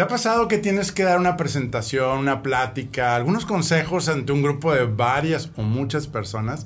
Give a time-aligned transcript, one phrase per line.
[0.00, 4.40] ¿Te ha pasado que tienes que dar una presentación, una plática, algunos consejos ante un
[4.40, 6.64] grupo de varias o muchas personas?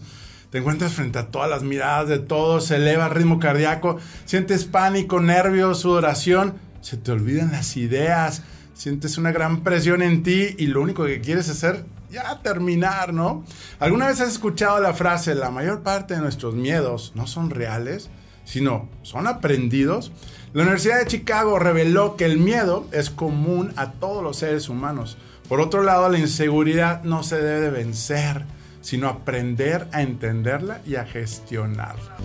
[0.51, 4.67] Te encuentras frente a todas las miradas de todos, se eleva el ritmo cardíaco, sientes
[4.67, 8.43] pánico, nervios, sudoración, se te olvidan las ideas,
[8.73, 13.45] sientes una gran presión en ti y lo único que quieres hacer ya terminar, ¿no?
[13.81, 18.11] ¿Alguna vez has escuchado la frase, la mayor parte de nuestros miedos no son reales,
[18.45, 20.13] sino son aprendidos?
[20.53, 25.17] La Universidad de Chicago reveló que el miedo es común a todos los seres humanos.
[25.49, 28.45] Por otro lado, la inseguridad no se debe vencer,
[28.81, 32.17] sino aprender a entenderla y a gestionarla.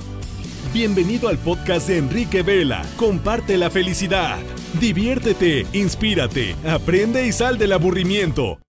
[0.73, 2.83] Bienvenido al podcast de Enrique Vela.
[2.95, 4.38] Comparte la felicidad.
[4.79, 8.59] Diviértete, inspírate, aprende y sal del aburrimiento.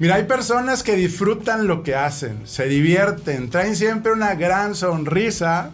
[0.00, 5.70] Mira, hay personas que disfrutan lo que hacen, se divierten, traen siempre una gran sonrisa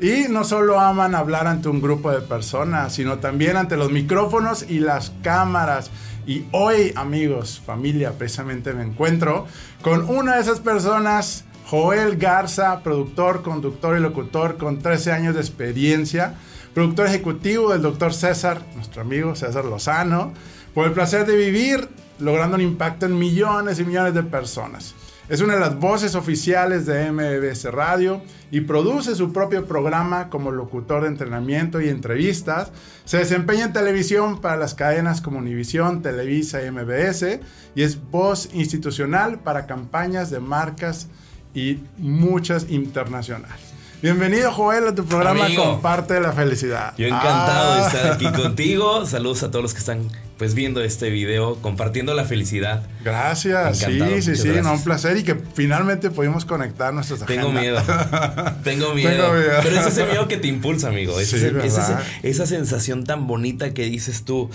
[0.00, 4.64] y no solo aman hablar ante un grupo de personas, sino también ante los micrófonos
[4.68, 5.90] y las cámaras.
[6.26, 9.46] Y hoy, amigos, familia, precisamente me encuentro
[9.82, 15.40] con una de esas personas, Joel Garza, productor, conductor y locutor con 13 años de
[15.40, 16.34] experiencia,
[16.72, 20.32] productor ejecutivo del doctor César, nuestro amigo César Lozano,
[20.74, 24.94] por el placer de vivir logrando un impacto en millones y millones de personas.
[25.26, 30.50] Es una de las voces oficiales de MBS Radio y produce su propio programa como
[30.50, 32.72] locutor de entrenamiento y entrevistas.
[33.06, 37.40] Se desempeña en televisión para las cadenas como Univisión, Televisa y MBS
[37.74, 41.08] y es voz institucional para campañas de marcas
[41.54, 43.73] y muchas internacionales.
[44.04, 46.92] Bienvenido Joel a tu programa Comparte la Felicidad.
[46.98, 47.86] Yo encantado de ah.
[47.86, 49.06] estar aquí contigo.
[49.06, 52.82] Saludos a todos los que están pues viendo este video, compartiendo la felicidad.
[53.02, 57.80] Gracias, sí, sí, sí, un placer y que finalmente pudimos conectar nuestras Tengo miedo,
[58.64, 59.30] tengo miedo,
[59.62, 64.24] pero es ese miedo que te impulsa, amigo, es, esa sensación tan bonita que dices
[64.24, 64.50] tú,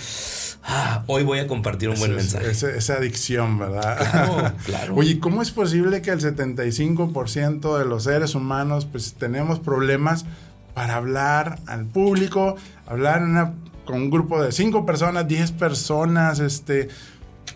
[0.64, 2.50] ah, hoy voy a compartir un buen mensaje.
[2.50, 3.96] Esa, adicción, ¿verdad?
[3.98, 4.94] Claro, claro.
[4.96, 10.24] Oye, ¿cómo es posible que el 75% de los seres humanos pues tenemos problemas
[10.74, 16.88] para hablar al público, hablar una con un grupo de cinco personas, 10 personas, este,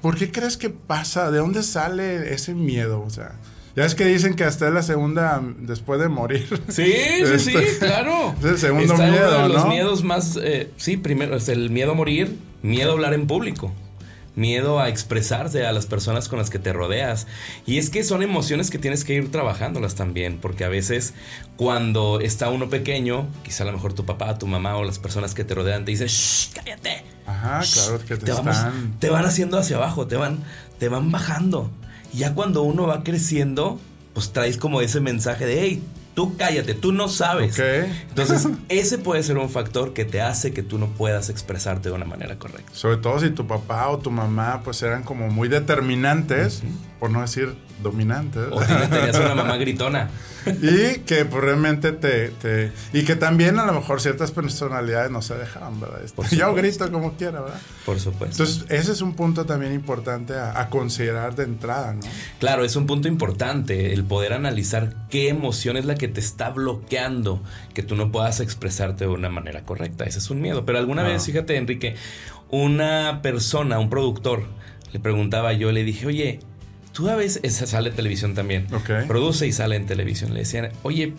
[0.01, 1.31] ¿por qué crees que pasa?
[1.31, 3.03] ¿De dónde sale ese miedo?
[3.03, 3.37] O sea,
[3.77, 6.47] ya es que dicen que hasta es la segunda después de morir.
[6.69, 6.93] Sí,
[7.25, 8.35] sí, sí, este, claro.
[8.41, 11.93] Es el segundo miedo, uno de los miedos más, eh, sí, primero es el miedo
[11.93, 13.73] a morir, miedo a hablar en público
[14.37, 17.27] miedo a expresarse a las personas con las que te rodeas.
[17.67, 21.15] Y es que son emociones que tienes que ir trabajándolas también, porque a veces
[21.57, 25.34] cuando está uno pequeño, quizá a lo mejor tu papá, tu mamá o las personas
[25.34, 27.05] que te rodean te dicen, ¡Shh, cállate!
[27.27, 28.33] Ajá, claro que te, te,
[28.99, 30.41] te van haciendo hacia abajo, te van,
[30.79, 31.71] te van bajando.
[32.15, 33.79] Ya cuando uno va creciendo,
[34.13, 35.83] pues traes como ese mensaje de, hey,
[36.15, 37.59] tú cállate, tú no sabes.
[37.59, 41.95] Entonces, ese puede ser un factor que te hace que tú no puedas expresarte de
[41.95, 42.73] una manera correcta.
[42.73, 46.63] Sobre todo si tu papá o tu mamá pues eran como muy determinantes,
[47.01, 48.45] por no decir dominantes.
[48.51, 50.11] O tenías una mamá gritona.
[50.62, 55.35] y que pues, realmente te, Y que también a lo mejor ciertas personalidades no se
[55.35, 56.01] dejaban, ¿verdad?
[56.31, 57.61] Yo grito como quiera, ¿verdad?
[57.87, 58.43] Por supuesto.
[58.43, 62.01] Entonces, ese es un punto también importante a, considerar de entrada, ¿no?
[62.41, 66.51] Claro, es un punto importante el poder analizar qué emoción es la que te está
[66.51, 67.43] bloqueando
[67.75, 70.05] que tú no puedas expresarte de una manera correcta.
[70.05, 70.65] Ese es un miedo.
[70.65, 71.97] Pero alguna vez, fíjate, Enrique,
[72.51, 74.45] una persona, un productor,
[74.93, 76.41] le preguntaba yo, le dije, oye,
[76.94, 78.66] tú a veces, esa sale en televisión también,
[79.06, 80.32] produce y sale en televisión.
[80.32, 81.12] Le decían, oye,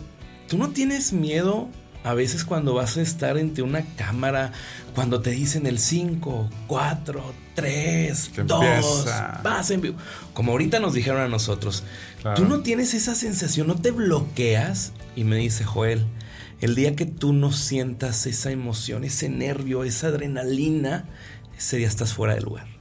[0.48, 1.68] ¿tú no tienes miedo
[2.02, 4.52] a veces cuando vas a estar ante una cámara,
[4.94, 9.06] cuando te dicen el 5, 4, 3, 2,
[9.44, 9.96] vas en vivo?
[10.32, 11.84] Como ahorita nos dijeron a nosotros,
[12.34, 14.92] ¿tú no tienes esa sensación, no te bloqueas?
[15.14, 16.06] Y me dice Joel,
[16.62, 21.04] el día que tú no sientas esa emoción, ese nervio, esa adrenalina,
[21.58, 22.75] ese día estás fuera de lugar.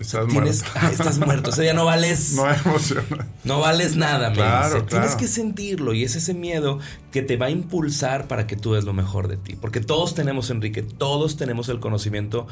[0.00, 0.64] Estás muerto.
[0.74, 1.50] Ah, estás muerto.
[1.50, 2.32] O sea, ya no vales.
[2.36, 3.26] No emociona.
[3.44, 6.78] No vales nada, claro, Tienes que sentirlo y es ese miedo
[7.12, 9.56] que te va a impulsar para que tú des lo mejor de ti.
[9.56, 12.46] Porque todos tenemos, Enrique, todos tenemos el conocimiento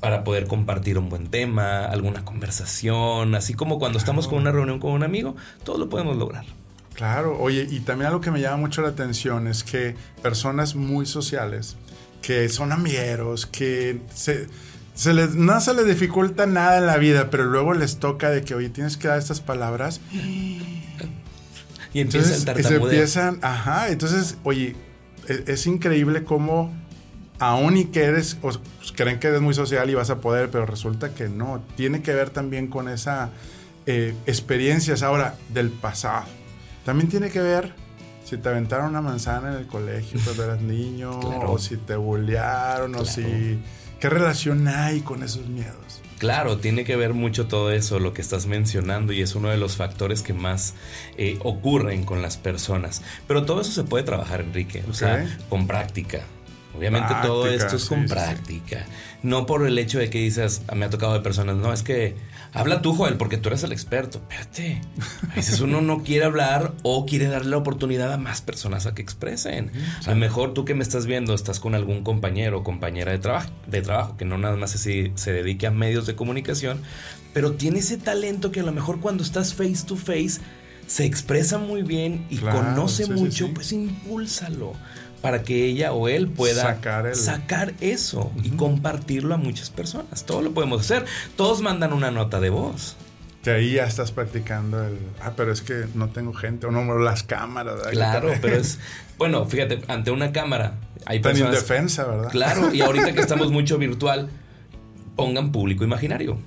[0.00, 4.80] para poder compartir un buen tema, alguna conversación, así como cuando estamos con una reunión
[4.80, 6.44] con un amigo, todo lo podemos lograr.
[6.94, 11.06] Claro, oye, y también algo que me llama mucho la atención es que personas muy
[11.06, 11.76] sociales,
[12.20, 14.48] que son amigueros, que se
[14.94, 18.42] se les, no se les dificulta nada en la vida, pero luego les toca de
[18.42, 20.00] que, oye, tienes que dar estas palabras.
[21.94, 24.76] Y empieza el Y se empiezan, ajá, entonces, oye,
[25.28, 26.72] es, es, increíble cómo
[27.38, 30.50] aún y que eres, o, pues, creen que eres muy social y vas a poder,
[30.50, 33.30] pero resulta que no, tiene que ver también con esa
[33.86, 36.24] eh, experiencias ahora del pasado.
[36.84, 37.74] También tiene que ver
[38.24, 42.94] si te aventaron una manzana en el colegio cuando eras niño, o si te bullearon,
[42.94, 43.58] o si
[44.02, 46.02] ¿Qué relación hay con esos miedos?
[46.18, 49.56] Claro, tiene que ver mucho todo eso, lo que estás mencionando, y es uno de
[49.58, 50.74] los factores que más
[51.18, 53.02] eh, ocurren con las personas.
[53.28, 56.22] Pero todo eso se puede trabajar, Enrique, o sea, con práctica.
[56.76, 58.86] Obviamente todo esto es con práctica.
[59.22, 62.16] No por el hecho de que dices, me ha tocado de personas, no, es que
[62.52, 64.18] habla tú, Joel, porque tú eres el experto.
[64.18, 64.80] Espérate.
[65.30, 68.94] A veces uno no quiere hablar o quiere darle la oportunidad a más personas a
[68.94, 69.70] que expresen.
[70.06, 73.18] A lo mejor tú que me estás viendo estás con algún compañero o compañera de
[73.18, 76.80] trabajo, de trabajo que no nada más se, se dedique a medios de comunicación,
[77.32, 80.40] pero tiene ese talento que a lo mejor cuando estás face to face
[80.86, 84.74] se expresa muy bien y conoce mucho, pues impúlsalo
[85.22, 86.62] para que ella o él pueda
[87.14, 90.24] sacar, eso y compartirlo a muchas personas.
[90.26, 91.06] Todo lo podemos hacer.
[91.36, 92.96] Todos mandan una nota de voz.
[93.42, 96.98] Que ahí ya estás practicando el, ah, pero es que no tengo gente, o no
[96.98, 97.74] las cámaras.
[97.90, 98.78] Claro, pero es,
[99.16, 100.74] bueno, fíjate, ante una cámara
[101.06, 101.54] hay Tan personas...
[101.54, 102.30] indefensa, ¿verdad?
[102.30, 104.28] Claro, y ahorita que estamos mucho virtual,
[105.16, 106.38] pongan público imaginario.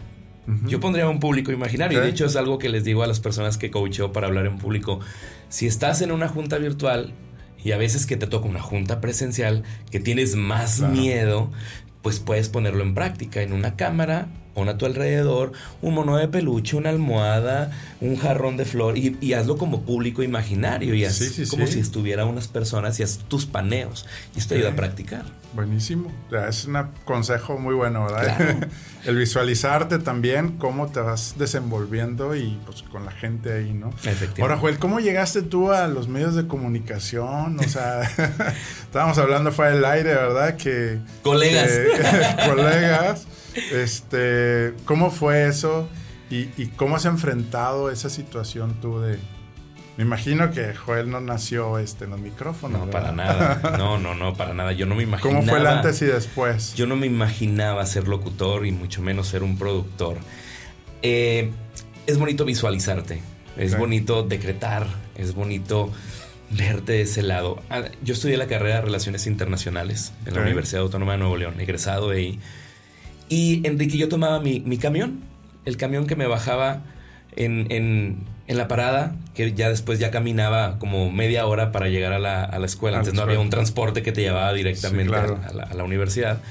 [0.67, 2.01] Yo pondría un público imaginario.
[2.01, 4.59] De hecho, es algo que les digo a las personas que coacheo para hablar en
[4.59, 4.99] público.
[5.49, 7.13] Si estás en una junta virtual,
[7.65, 11.51] y a veces que te toca una junta presencial, que tienes más miedo,
[12.03, 16.27] pues puedes ponerlo en práctica en una cámara pon a tu alrededor un mono de
[16.27, 17.71] peluche, una almohada,
[18.01, 21.21] un jarrón de flor y, hazlo como público imaginario y haz
[21.51, 24.07] como si estuviera unas personas y haz tus paneos.
[24.35, 25.25] Y esto ayuda a practicar.
[25.53, 26.11] Buenísimo.
[26.47, 28.69] Es un consejo muy bueno, ¿verdad?
[29.05, 33.89] El visualizarte también, cómo te vas desenvolviendo y pues con la gente ahí, ¿no?
[33.89, 34.41] Efectivamente.
[34.41, 37.59] Ahora, Joel, ¿cómo llegaste tú a los medios de comunicación?
[37.59, 38.01] O sea,
[38.81, 40.55] estábamos hablando fuera del aire, ¿verdad?
[40.55, 40.99] Que...
[41.23, 41.71] Colegas.
[42.47, 43.27] colegas.
[43.71, 45.87] Este, ¿Cómo fue eso?
[46.29, 49.17] ¿Y, cómo has enfrentado esa situación tú de...
[49.97, 52.85] Me imagino que Joel no nació este, en los micrófonos.
[52.85, 53.77] No, para nada.
[53.77, 54.73] No, no, no, para nada.
[54.73, 55.39] Yo no me imaginaba...
[55.39, 56.75] ¿Cómo fue el antes y después?
[56.75, 60.17] Yo no me imaginaba ser locutor y mucho menos ser un productor.
[61.01, 61.51] Eh,
[62.07, 63.21] es bonito visualizarte.
[63.55, 64.85] Es bonito decretar.
[65.15, 65.93] Es bonito
[66.49, 67.61] verte de ese lado.
[67.69, 71.59] Ah, yo estudié la carrera de Relaciones Internacionales en la Universidad Autónoma de Nuevo León,
[71.59, 72.39] egresado de ahí.
[73.29, 75.21] Y Enrique, yo tomaba mi, camión,
[75.65, 76.83] el camión que me bajaba
[77.35, 82.65] en, la parada, que ya después ya caminaba como media hora para llegar a la,
[82.65, 82.99] escuela.
[82.99, 86.41] Antes no había un transporte que te llevaba directamente a, la, universidad.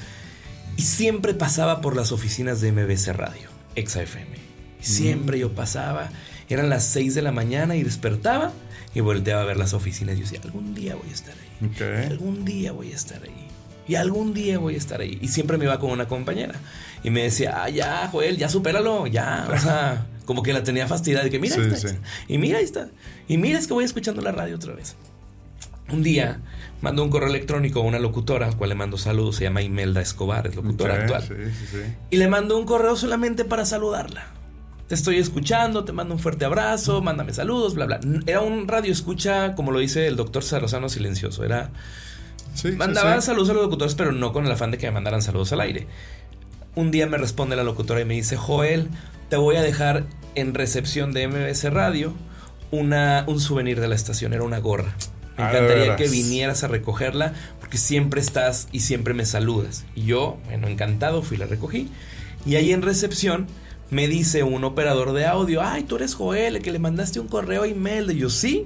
[0.77, 4.45] Y siempre pasaba por las oficinas de MBC Radio, XFM.
[4.81, 6.11] Siempre yo pasaba,
[6.49, 8.53] eran las 6 de la mañana y despertaba
[8.95, 12.05] y volteaba a ver las oficinas y yo decía, algún día voy a estar ahí.
[12.07, 13.54] Algún día voy a estar ahí.
[13.87, 15.19] Y algún día voy a estar ahí.
[15.21, 16.55] Y siempre me iba con una compañera.
[17.03, 19.49] Y me decía, ah, ya, Joel, ya supéralo, ya.
[19.53, 21.27] O sea, como que la tenía fastidiada.
[21.27, 21.95] Y que mira, está,
[22.29, 22.89] Y mira, ahí está.
[23.29, 24.97] Y mira, es que voy escuchando la radio otra vez.
[25.91, 26.41] Un día
[26.81, 29.37] mando un correo electrónico a una locutora, al cual le mando saludos.
[29.37, 31.53] Se llama Imelda Escobar, es locutora actual.
[32.11, 34.29] Y le mando un correo solamente para saludarla.
[34.89, 38.01] Te estoy escuchando, te mando un fuerte abrazo, mándame saludos, bla, bla.
[38.27, 41.43] Era un radio escucha, como lo dice el doctor Sarrazano Silencioso.
[41.43, 41.71] Era
[42.77, 45.53] Mandaban saludos a los locutores, pero no con el afán de que me mandaran saludos
[45.53, 45.87] al aire.
[46.75, 48.89] Un día me responde la locutora y me dice, Joel,
[49.29, 50.05] te voy a dejar
[50.35, 52.15] en recepción de MBS Radio
[52.71, 54.97] una, un souvenir de la estación, era una gorra.
[55.37, 59.85] Me ah, encantaría que vinieras a recogerla porque siempre estás y siempre me saludas.
[59.95, 61.91] Y yo, bueno, encantado, fui, la recogí.
[62.47, 63.47] Y ahí en recepción
[63.91, 67.29] me dice un operador de audio, ay, tú eres Joel, el que le mandaste un
[67.29, 68.11] correo email.
[68.11, 68.65] Y yo, sí.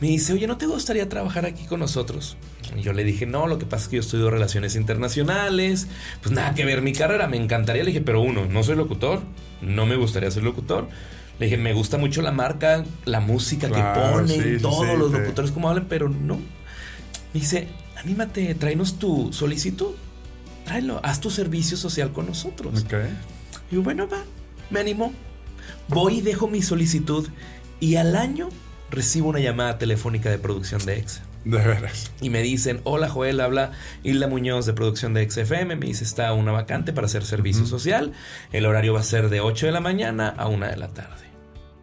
[0.00, 2.36] Me dice, oye, ¿no te gustaría trabajar aquí con nosotros?
[2.76, 5.88] Y yo le dije, no, lo que pasa es que yo estudio relaciones internacionales,
[6.22, 7.82] pues nada que ver mi carrera, me encantaría.
[7.82, 9.22] Le dije, pero uno, no soy locutor,
[9.60, 10.88] no me gustaría ser locutor.
[11.40, 15.68] Le dije, me gusta mucho la marca, la música que ponen, todos los locutores como
[15.68, 16.36] hablan, pero no.
[16.36, 19.94] Me dice, anímate, tráenos tu solicitud,
[20.64, 22.84] tráelo, haz tu servicio social con nosotros.
[23.70, 24.22] Y yo, bueno, va,
[24.70, 25.12] me animó.
[25.88, 27.28] Voy y dejo mi solicitud
[27.80, 28.48] y al año
[28.90, 31.22] recibo una llamada telefónica de producción de EXA.
[31.44, 32.10] De veras.
[32.20, 35.76] Y me dicen, hola Joel, habla Hilda Muñoz de producción de XFM.
[35.76, 38.12] Me dice, está una vacante para hacer servicio social.
[38.52, 41.28] El horario va a ser de 8 de la mañana a 1 de la tarde.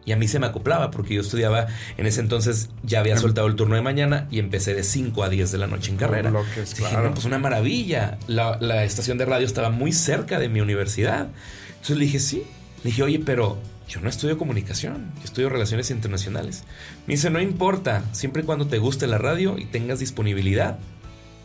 [0.04, 3.18] Y a mí se me acoplaba porque yo estudiaba, en ese entonces ya había em.
[3.18, 5.96] soltado el turno de mañana y empecé de 5 a 10 de la noche en
[5.96, 6.30] carrera.
[6.30, 8.18] Lo que es, Dije, no, pues una maravilla.
[8.28, 11.28] La, la estación de radio estaba muy cerca de mi universidad.
[11.70, 12.44] Entonces le dije, sí.
[12.84, 13.58] Le dije, oye, pero
[13.88, 16.64] yo no estudio comunicación, yo estudio relaciones internacionales.
[17.06, 20.78] Me dice, no importa, siempre y cuando te guste la radio y tengas disponibilidad,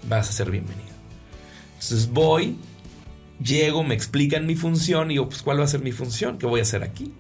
[0.10, 0.90] vas a ser bienvenido.
[1.74, 2.58] Entonces voy,
[3.44, 6.38] llego, me explican mi función y digo, pues ¿cuál va a ser mi función?
[6.38, 7.12] ¿Qué voy a hacer aquí?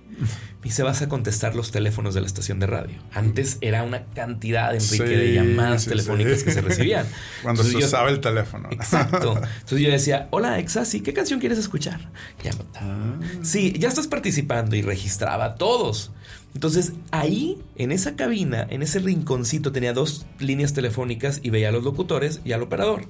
[0.63, 2.98] Y se vas a contestar los teléfonos de la estación de radio.
[3.13, 7.08] Antes era una cantidad, Enrique, de llamadas telefónicas que se recibían.
[7.44, 8.70] Cuando se usaba el teléfono.
[8.72, 9.42] Exacto.
[9.60, 12.12] Entonces yo decía, hola, Exa, sí, ¿qué canción quieres escuchar?
[12.44, 13.16] Ya, ah.
[13.42, 16.12] Sí, ya estás participando y registraba a todos.
[16.54, 21.72] Entonces ahí, en esa cabina, en ese rinconcito, tenía dos líneas telefónicas y veía a
[21.72, 23.08] los locutores y al operador.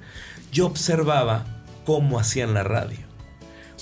[0.52, 3.11] Yo observaba cómo hacían la radio.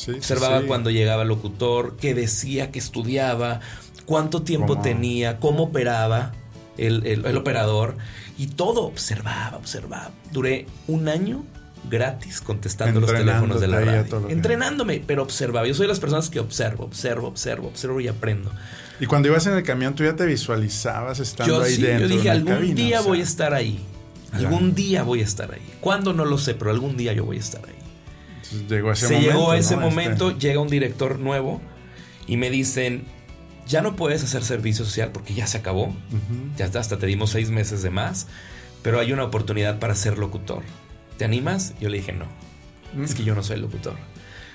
[0.07, 3.59] Observaba cuando llegaba el locutor, qué decía, qué estudiaba,
[4.05, 6.31] cuánto tiempo tenía, cómo operaba
[6.77, 7.95] el, operador
[8.37, 10.11] y todo observaba, observaba.
[10.31, 11.43] Duré un año
[11.89, 14.29] gratis contestando los teléfonos de la radio.
[14.29, 15.67] Entrenándome, pero observaba.
[15.67, 18.51] Yo soy de las personas que observo, observo, observo, observo y aprendo.
[18.99, 22.07] Y cuando ibas en el camión, tú ya te visualizabas estando ahí dentro.
[22.07, 23.79] Yo dije, algún día voy a estar ahí.
[24.31, 25.73] Algún día voy a estar ahí.
[25.79, 26.13] ¿Cuándo?
[26.13, 27.78] No lo sé, pero algún día yo voy a estar ahí.
[28.67, 31.61] Llegó ese Se momento, llegó a ese momento, llega un director nuevo
[32.27, 33.05] y me dicen,
[33.67, 35.95] ya no puedes hacer servicio social porque ya se acabó.
[36.57, 38.27] Ya hasta te dimos seis meses de más,
[38.81, 40.63] pero hay una oportunidad para ser locutor.
[41.17, 41.73] ¿Te animas?
[41.79, 42.25] Yo le dije, no.
[43.03, 43.95] Es que yo no soy locutor.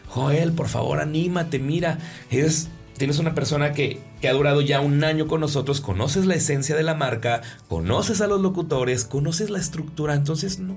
[0.09, 1.99] Joel, por favor, anímate, mira,
[2.31, 6.75] es tienes una persona que, ha durado ya un año con nosotros, conoces la esencia
[6.75, 10.77] de la marca, conoces a los locutores, conoces la estructura, entonces no.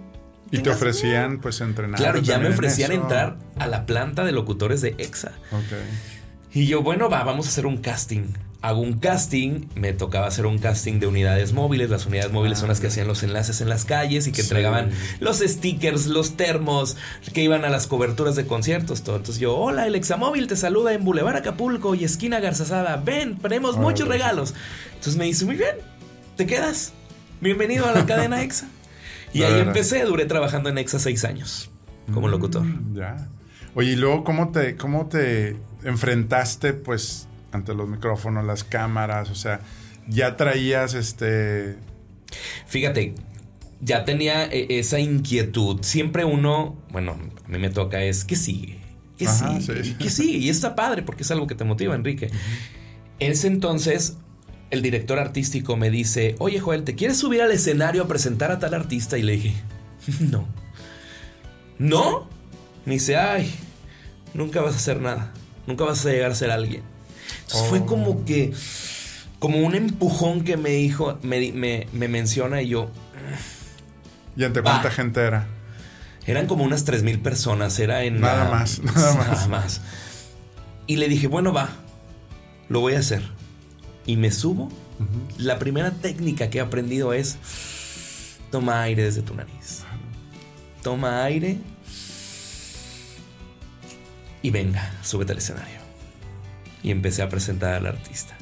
[0.51, 2.00] Y te ofrecían pues entrenar.
[2.00, 5.32] Claro, ya me ofrecían entrar a la planta de locutores de EXA.
[6.54, 10.46] Y yo, bueno, va, vamos a hacer un casting hago un casting, me tocaba hacer
[10.46, 11.89] un casting de unidades móviles.
[11.89, 14.42] Las unidades móviles son las que ah, hacían los enlaces en las calles y que
[14.42, 16.98] entregaban los stickers, los termos,
[17.34, 19.18] que iban a las coberturas de conciertos, todo.
[19.18, 22.98] Entonces yo, hola, el Examóvil te saluda en Boulevard Acapulco y esquina Garzazada.
[22.98, 24.54] Ven, tenemos muchos regalos.
[24.89, 25.75] Entonces me dice, muy bien,
[26.36, 26.94] ¿te quedas?
[27.39, 28.68] Bienvenido a la cadena EXA.
[29.34, 31.69] Y ahí empecé, duré trabajando en EXA seis años
[32.13, 32.65] como mm, locutor.
[32.93, 33.29] ya.
[33.75, 39.36] Oye, y luego, ¿cómo te, cómo te enfrentaste, pues, ante los micrófonos, las cámaras, o
[39.36, 39.60] sea,
[40.07, 41.77] ya traías este...
[42.65, 43.13] Fíjate,
[43.81, 45.81] ya tenía e, esa inquietud.
[45.84, 48.79] Siempre uno, bueno, a mí me toca es, ¿qué sigue?
[49.17, 49.88] ¿Qué sigue?
[49.88, 50.38] ¿Y ¿Qué sigue?
[50.38, 52.31] Y está padre porque es algo que te motiva, Enrique.
[53.19, 54.17] En ese entonces,
[54.69, 58.59] el director artístico me dice, oye Joel, ¿te quieres subir al escenario a presentar a
[58.59, 59.17] tal artista?
[59.17, 59.53] Y le dije,
[60.19, 60.47] no.
[61.79, 62.27] ¿No?
[62.86, 63.53] Me dice, ay,
[64.33, 65.33] nunca vas a hacer nada.
[65.67, 66.83] Nunca vas a llegar a ser alguien.
[67.41, 68.25] Entonces fue como oh.
[68.25, 68.53] que,
[69.39, 72.89] como un empujón que me dijo, me, me, menciona y yo...
[74.36, 75.47] ¿Y ante cuánta gente era?
[76.25, 78.19] Eran como unas 3.000 personas, era en...
[78.19, 79.27] Nada más, nada más.
[79.27, 79.81] Nada más.
[80.88, 81.69] Y le dije, bueno, va,
[82.69, 83.37] lo voy a hacer.
[84.08, 84.70] Y me subo.
[85.38, 87.38] La primera técnica que he aprendido es,
[88.50, 89.84] toma aire desde tu nariz.
[90.82, 91.60] Toma aire
[94.42, 95.78] y venga, súbete al escenario
[96.84, 98.38] y empecé a presentar al artista.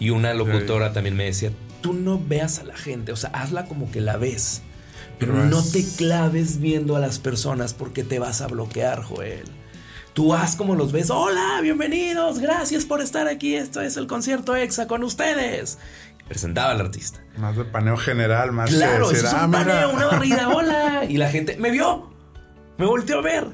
[0.00, 3.66] Y una locutora también me decía, tú no veas a la gente, o sea, hazla
[3.66, 4.62] como que la ves,
[5.18, 9.44] pero no te claves viendo a las personas porque te vas a bloquear, Joel.
[10.18, 14.56] Tú haz como los ves, hola, bienvenidos, gracias por estar aquí, esto es el concierto
[14.56, 15.78] EXA con ustedes.
[16.26, 17.20] presentaba al artista.
[17.36, 21.04] Más de paneo general, más claro, es un ah, paneo, una barrida, hola.
[21.08, 22.10] Y la gente me vio,
[22.78, 23.46] me volteó a ver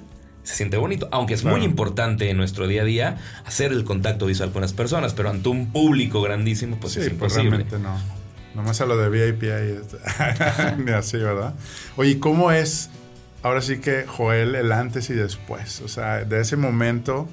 [0.42, 4.24] se siente bonito, aunque es muy importante en nuestro día a día hacer el contacto
[4.24, 7.66] visual con las personas, pero ante un público grandísimo, pues es pues imposible.
[7.66, 7.94] Pues no.
[8.54, 9.80] Nomás a lo de VIP ahí,
[10.82, 11.56] ni así, ¿verdad?
[11.96, 12.88] Oye, ¿cómo es
[13.44, 15.80] ahora sí que Joel el antes y después?
[15.82, 17.28] O sea, de ese momento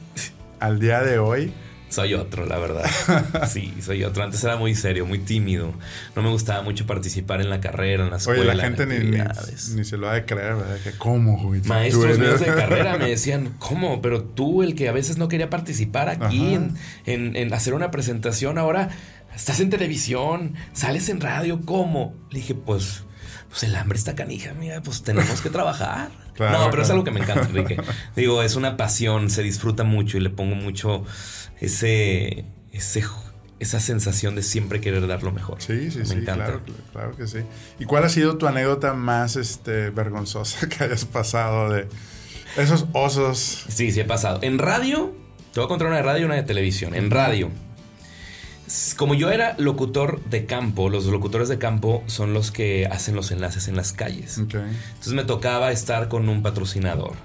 [0.60, 1.54] al día de hoy,
[1.90, 2.86] soy otro, la verdad.
[3.48, 4.24] Sí, soy otro.
[4.24, 5.74] Antes era muy serio, muy tímido.
[6.16, 8.42] No me gustaba mucho participar en la carrera, en la escuela.
[8.42, 10.78] Oye, la gente ni, se lo ha de creer, ¿verdad?
[10.84, 11.62] Que, ¿Cómo, güey?
[11.62, 14.02] Maestros míos de carrera me decían, ¿cómo?
[14.02, 16.58] Pero tú, el que a veces no quería participar aquí
[17.06, 18.90] en, hacer una presentación, ahora
[19.36, 22.16] estás en televisión, sales en radio, ¿cómo?
[22.32, 23.04] Le dije, pues,
[23.52, 26.10] pues el hambre está canija, mira, pues tenemos que trabajar.
[26.40, 27.78] no, pero es algo que me encanta, Enrique.
[28.16, 31.04] Digo, es una pasión, se disfruta mucho y le pongo mucho
[31.60, 33.04] ese, ese,
[33.60, 35.62] esa sensación de siempre querer dar lo mejor.
[35.62, 36.62] Sí, sí, Me sí, encanta.
[36.94, 37.40] Claro, que sí.
[37.78, 41.90] ¿Y cuál ha sido tu anécdota más este, vergonzosa que hayas pasado de
[42.56, 43.66] esos osos?
[43.68, 44.40] Sí, sí he pasado.
[44.44, 45.14] En radio,
[45.54, 46.96] te voy a contar una de radio y una de televisión.
[46.96, 47.52] En radio,
[48.98, 53.32] como yo era locutor de campo, los locutores de campo son los que hacen los
[53.32, 54.38] enlaces en las calles.
[54.38, 57.16] Entonces me tocaba estar con un patrocinador.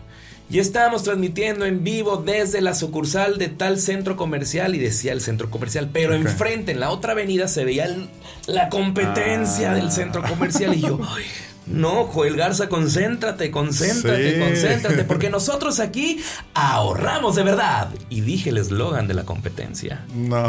[0.48, 5.20] Y estábamos transmitiendo en vivo desde la sucursal de tal centro comercial y decía el
[5.20, 7.88] centro comercial, pero enfrente, en la otra avenida, se veía
[8.46, 11.00] la competencia del centro comercial y yo,
[11.66, 16.20] No, Joel Garza, concéntrate, concéntrate, concéntrate, porque nosotros aquí
[16.54, 17.90] ahorramos de verdad.
[18.08, 20.04] Y dije el eslogan de la competencia.
[20.14, 20.48] No.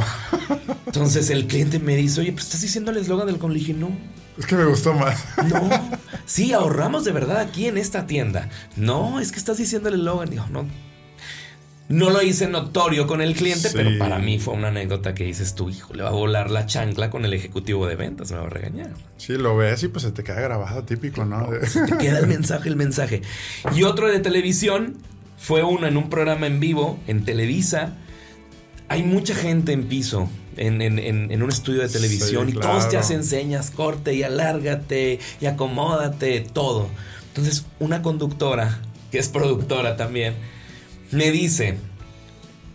[0.86, 3.51] Entonces el cliente me dice, oye, pues estás diciendo el eslogan del con.
[3.51, 3.97] Le dije, no.
[4.38, 5.24] Es que me gustó más.
[5.50, 5.69] No,
[6.25, 8.50] sí, ahorramos de verdad aquí en esta tienda.
[8.75, 10.29] No, es que estás diciendo el eslogan.
[10.29, 10.67] Digo, no,
[11.89, 15.56] no lo hice notorio con el cliente, pero para mí fue una anécdota que dices
[15.56, 18.46] tu hijo, le va a volar la chancla con el ejecutivo de ventas, me va
[18.46, 18.91] a regañar.
[19.17, 21.50] Sí, lo ves y pues se te queda grabado, típico, ¿no?
[21.67, 23.22] se te queda el mensaje, el mensaje.
[23.74, 24.98] Y otro de televisión
[25.38, 27.94] fue uno en un programa en vivo, en Televisa.
[28.89, 30.29] Hay mucha gente en piso.
[30.60, 30.82] En,
[31.44, 36.89] un estudio de televisión y todos te hacen señas, corte y alárgate y acomódate, todo.
[37.27, 38.79] Entonces, una conductora,
[39.12, 40.34] que es productora también,
[41.11, 41.77] me dice,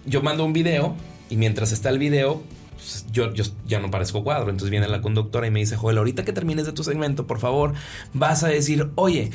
[0.05, 0.97] yo mando un video
[1.31, 2.43] y mientras está el video,
[2.75, 4.51] pues, yo, yo, ya no parezco cuadro.
[4.51, 7.39] Entonces viene la conductora y me dice, Joel, ahorita que termines de tu segmento, por
[7.39, 7.75] favor,
[8.13, 9.31] vas a decir, oye,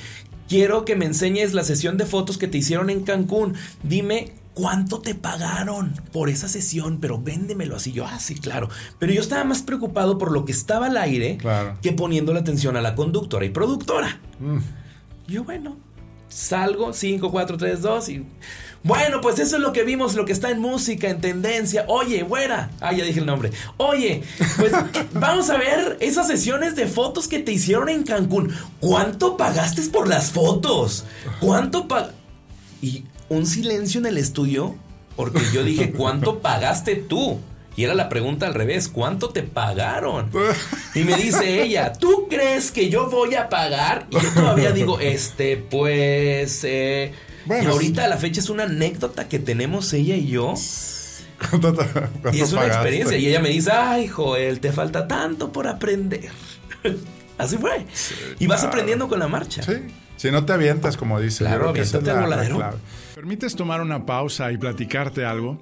[0.47, 3.55] quiero que me enseñes la sesión de fotos que te hicieron en Cancún.
[3.83, 6.97] Dime ¿cuánto te pagaron por esa sesión?
[6.99, 7.91] Pero véndemelo así.
[7.91, 8.69] Yo, ah, sí, claro.
[8.97, 11.37] Pero yo estaba más preocupado por lo que estaba al aire
[11.81, 14.19] que poniendo la atención a la conductora y productora.
[14.39, 14.57] Mm.
[15.27, 15.77] Yo, bueno,
[16.29, 18.25] salgo, 5, 4, 3, 2 y
[18.83, 21.83] bueno, pues eso es lo que vimos, lo que está en música, en tendencia.
[21.87, 22.69] Oye, güera.
[22.79, 23.51] Ah, ya dije el nombre.
[23.75, 24.23] Oye,
[24.57, 24.71] pues
[25.13, 28.55] vamos a ver esas sesiones de fotos que te hicieron en Cancún.
[28.79, 31.05] ¿Cuánto pagaste por las fotos?
[31.41, 32.11] ¿Cuánto pag...
[32.81, 34.75] Y un silencio en el estudio
[35.17, 37.39] porque yo dije, ¿cuánto pagaste tú?
[37.77, 40.31] Y era la pregunta al revés, ¿cuánto te pagaron?
[40.95, 44.07] Y me dice ella, ¿tú crees que yo voy a pagar?
[44.09, 47.13] Y yo todavía digo, este, pues, eh,
[47.45, 50.55] y ahorita a la fecha es una anécdota que tenemos ella y yo.
[52.33, 53.15] y es una experiencia.
[53.15, 56.31] Y ella me dice, ay, Joel, te falta tanto por aprender.
[57.37, 57.85] Así fue.
[58.39, 59.61] y vas aprendiendo con la marcha.
[59.61, 59.73] Sí.
[60.15, 61.43] Si no te avientas, como dice.
[61.43, 62.73] Claro, aviéntate al voladero.
[63.13, 65.61] ¿Permites tomar una pausa y platicarte algo?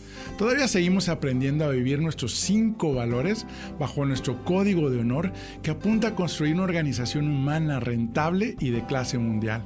[0.41, 3.45] Todavía seguimos aprendiendo a vivir nuestros cinco valores
[3.77, 8.83] bajo nuestro código de honor que apunta a construir una organización humana rentable y de
[8.87, 9.61] clase mundial.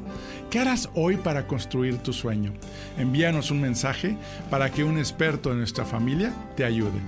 [0.52, 2.52] ¿Qué harás hoy para construir tu sueño?
[2.98, 4.18] Envíanos un mensaje
[4.50, 7.00] para que un experto de nuestra familia te ayude.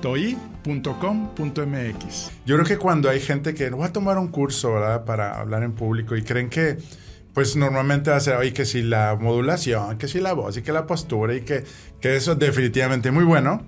[0.00, 0.70] toi.com.mx
[2.46, 5.72] Yo creo que cuando hay gente que va a tomar un curso para hablar en
[5.72, 6.78] público y creen que
[7.34, 10.62] pues normalmente va a ser, oye, que si la modulación, que si la voz y
[10.62, 11.64] que la postura y que,
[12.00, 13.62] que eso es definitivamente muy bueno.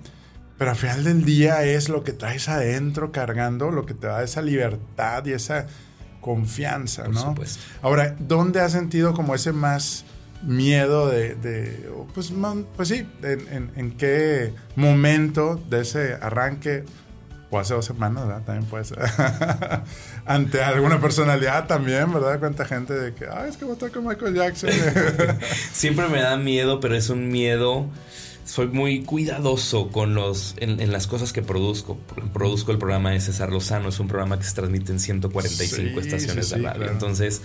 [0.58, 4.22] Pero al final del día es lo que traes adentro cargando, lo que te da
[4.22, 5.66] esa libertad y esa
[6.20, 7.34] confianza, ¿no?
[7.82, 10.04] Ahora, ¿dónde has sentido como ese más
[10.42, 11.36] miedo de,
[12.14, 12.32] pues,
[12.76, 16.84] pues sí, en, en, qué momento de ese arranque
[17.54, 18.42] o hace dos semanas, ¿verdad?
[18.44, 18.98] También puede ser.
[20.26, 22.38] Ante alguna personalidad también, ¿verdad?
[22.40, 24.70] Cuánta gente de que, ay, es que voy a estar con Michael Jackson.
[25.72, 27.86] Siempre me da miedo, pero es un miedo.
[28.44, 31.96] Soy muy cuidadoso con los en, las cosas que produzco.
[32.32, 36.50] Produzco el programa de César Lozano, es un programa que se transmite en 145 estaciones
[36.50, 36.90] de radio.
[36.90, 37.40] Entonces,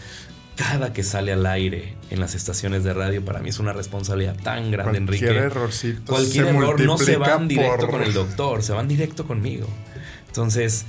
[0.57, 4.35] cada que sale al aire en las estaciones de radio, para mí es una responsabilidad
[4.43, 5.25] tan grande, Enrique.
[5.25, 6.11] Cualquier errorcito.
[6.11, 9.67] Cualquier error no se van directo con el doctor, se van directo conmigo.
[10.29, 10.85] Entonces,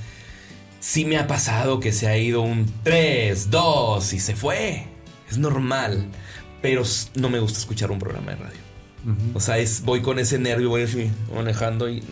[0.79, 4.85] sí me ha pasado que se ha ido un 3, 2 y se fue.
[5.29, 6.07] Es normal,
[6.61, 6.83] pero
[7.15, 8.71] no me gusta escuchar un programa de radio.
[9.33, 12.03] O sea, es, voy con ese nervio, voy así manejando y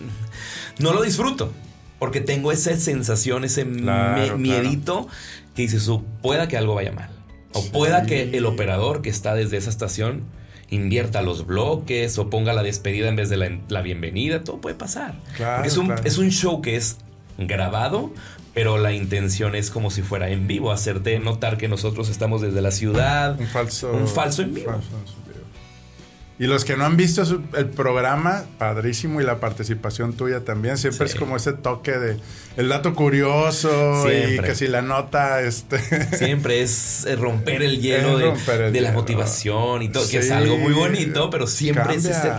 [0.80, 1.52] no lo disfruto.
[2.00, 5.08] Porque tengo esa sensación, ese miedito
[5.54, 7.10] que dices, o pueda que algo vaya mal.
[7.54, 10.24] O pueda que el operador que está desde esa estación
[10.70, 14.44] invierta los bloques o ponga la despedida en vez de la, bienvenida.
[14.44, 15.16] Todo puede pasar.
[15.66, 16.98] es, un, es un show que es
[17.48, 18.12] grabado,
[18.54, 22.62] pero la intención es como si fuera en vivo, hacerte notar que nosotros estamos desde
[22.62, 23.40] la ciudad.
[23.40, 24.82] Un falso, un falso en vivo.
[26.40, 27.24] y los que no han visto
[27.56, 32.18] el programa, padrísimo, y la participación tuya también, siempre es como ese toque de
[32.58, 35.80] el dato curioso y que si la nota, este...
[36.18, 41.30] Siempre es romper el hielo, de, la motivación y todo, que es algo muy bonito,
[41.30, 42.32] pero siempre es ese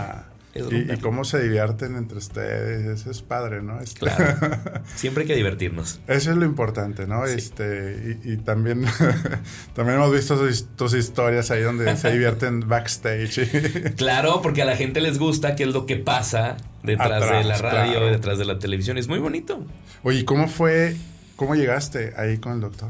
[0.53, 3.79] y, cómo se divierten entre ustedes, eso es padre, ¿no?
[3.79, 4.37] Este, claro.
[4.95, 6.01] Siempre hay que divertirnos.
[6.07, 7.25] Eso es lo importante, ¿no?
[7.25, 8.85] Este, y, también,
[9.73, 10.37] también hemos visto
[10.75, 13.95] tus, historias ahí donde se divierten backstage.
[13.95, 17.57] claro, porque a la gente les gusta qué es lo que pasa detrás de la
[17.57, 18.97] radio, detrás de la televisión.
[18.97, 19.65] Es muy bonito.
[20.03, 20.97] Oye, ¿cómo fue,
[21.37, 22.89] cómo llegaste ahí con el doctor?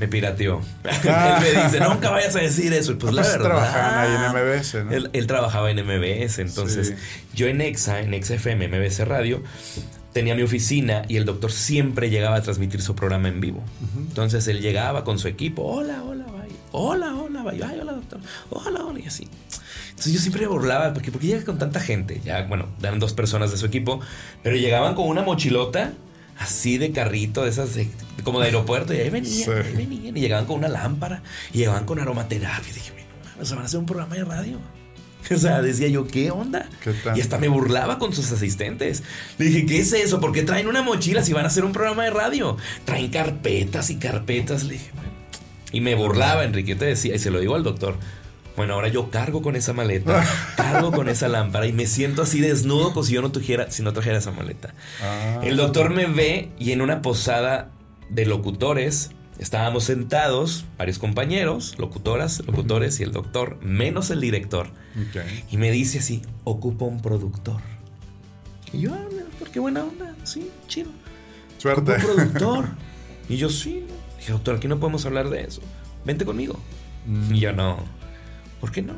[0.00, 0.62] Me pirateó.
[0.84, 2.92] él me dice, nunca vayas a decir eso.
[2.92, 3.48] Y pues, la pues verdad.
[3.48, 5.10] trabajaban ahí en MBS, ¿no?
[5.12, 6.38] Él, trabajaba en MBS.
[6.38, 6.94] Entonces,
[7.34, 9.42] yo en EXA, en EXA FM, MBS Radio,
[10.12, 13.62] tenía mi oficina y el doctor siempre llegaba a transmitir su programa en vivo.
[13.96, 15.62] Entonces, él llegaba con su equipo.
[15.62, 16.54] Hola, hola, vaya.
[16.72, 17.68] Hola, hola, vaya.
[17.68, 18.20] Ay, hola, doctor.
[18.48, 19.00] Hola, hola.
[19.00, 19.28] Y así.
[19.90, 20.94] Entonces, yo siempre me burlaba.
[20.94, 22.22] Porque, porque llega con tanta gente.
[22.24, 24.00] Ya, bueno, eran dos personas de su equipo.
[24.42, 25.92] Pero llegaban con una mochilota
[26.40, 27.70] así de carrito, de esas
[28.24, 31.22] como de aeropuerto, y ahí venían, ahí venían, y llegaban con una lámpara,
[31.52, 32.70] y llegaban con aromaterapia.
[32.70, 32.92] Y dije,
[33.38, 34.58] no, se van a hacer un programa de radio.
[35.32, 36.68] O sea, decía yo, ¿qué onda?
[37.14, 39.02] y hasta me burlaba con sus asistentes.
[39.38, 40.18] Le dije, ¿qué es eso?
[40.18, 42.56] ¿Por qué traen una mochila si van a hacer un programa de radio?
[42.86, 44.64] Traen carpetas y carpetas.
[44.64, 44.90] Le dije.
[45.72, 47.96] Y me burlaba, Enrique, te decía, y se lo digo al doctor.
[48.56, 50.24] Bueno, ahora yo cargo con esa maleta,
[50.56, 53.82] cargo con esa lámpara y me siento así desnudo como si yo no trajera, si
[53.82, 54.74] no trajera esa maleta.
[55.02, 55.40] Ah.
[55.42, 57.70] El doctor me ve y en una posada
[58.08, 64.68] de locutores estábamos sentados, varios compañeros, locutoras, locutores y el doctor, menos el director.
[65.50, 67.60] Y me dice así, ocupo un productor.
[68.72, 69.08] Y yo, ah,
[69.38, 70.14] ¿por qué buena onda?
[70.24, 70.90] Sí, chido.
[71.58, 71.94] Suerte.
[71.94, 72.68] Un productor.
[73.28, 73.84] y yo, sí.
[74.18, 75.62] Dije, doctor, aquí no podemos hablar de eso.
[76.04, 76.60] Vente conmigo.
[77.06, 77.34] Mm.
[77.34, 77.99] Y yo, no
[78.60, 78.94] ¿por qué no?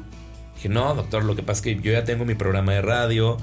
[0.56, 3.36] Dije, no, doctor, lo que pasa es que yo ya tengo mi programa de radio.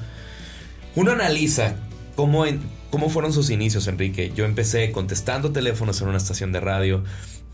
[0.96, 1.76] Uno analiza
[2.16, 2.46] cómo,
[2.90, 4.32] cómo fueron sus inicios, Enrique.
[4.36, 7.04] Yo empecé contestando teléfonos en una estación de radio.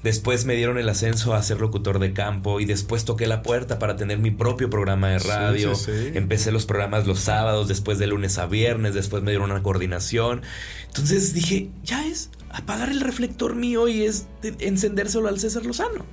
[0.04, 3.80] Después me dieron el ascenso a ser locutor de campo y después toqué la puerta
[3.80, 5.74] para tener mi propio programa de radio.
[6.14, 10.44] Empecé los programas los sábados, después de lunes a viernes, después me dieron una coordinación.
[10.86, 14.28] Entonces dije, ya es apagar el reflector mío y es
[14.60, 16.06] encendérselo al César Lozano.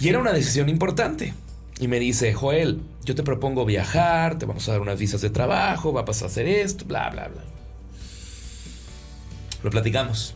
[0.00, 1.34] Y era una decisión importante.
[1.78, 5.30] Y me dice, Joel, yo te propongo viajar, te vamos a dar unas visas de
[5.30, 7.42] trabajo, va a pasar a hacer esto, bla, bla, bla.
[9.62, 10.34] Lo platicamos.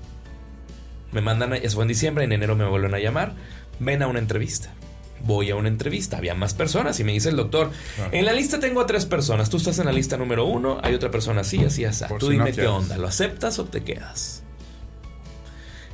[1.12, 3.34] Me mandan, eso fue en diciembre, en enero me vuelven a llamar,
[3.78, 4.72] ven a una entrevista.
[5.20, 7.70] Voy a una entrevista, había más personas y me dice el doctor,
[8.12, 10.92] en la lista tengo a tres personas, tú estás en la lista número uno, hay
[10.92, 12.04] otra persona así, así, así.
[12.18, 14.42] Tú dime qué onda, ¿lo aceptas o te quedas?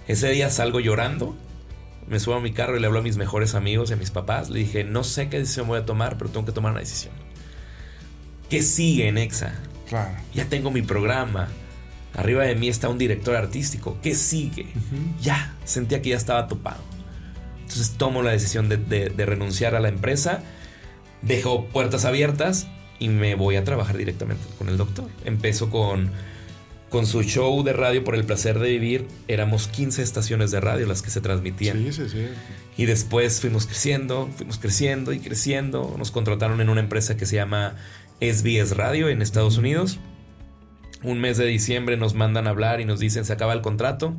[0.08, 1.36] Ese día salgo llorando
[2.10, 4.10] me subo a mi carro y le hablo a mis mejores amigos y a mis
[4.10, 4.50] papás.
[4.50, 7.14] Le dije, no sé qué decisión voy a tomar, pero tengo que tomar una decisión.
[8.50, 9.54] ¿Qué sigue en EXA?
[9.88, 10.10] Claro.
[10.34, 11.46] Ya tengo mi programa.
[12.14, 13.96] Arriba de mí está un director artístico.
[14.02, 14.66] ¿Qué sigue?
[15.22, 16.82] Ya, sentía que ya estaba topado.
[17.60, 20.42] Entonces tomo la decisión de, de renunciar a la empresa,
[21.22, 22.66] dejo puertas abiertas
[22.98, 25.08] y me voy a trabajar directamente con el doctor.
[25.24, 26.10] Empiezo con
[26.90, 30.86] con su show de radio por el placer de vivir, éramos 15 estaciones de radio
[30.86, 31.78] las que se transmitían.
[31.78, 32.26] Sí, sí, sí.
[32.76, 35.94] Y después fuimos creciendo, fuimos creciendo y creciendo.
[35.96, 37.76] Nos contrataron en una empresa que se llama
[38.20, 39.98] SBS Radio en Estados Unidos.
[41.02, 44.14] Un mes de diciembre nos mandan a hablar y nos dicen se acaba el contrato.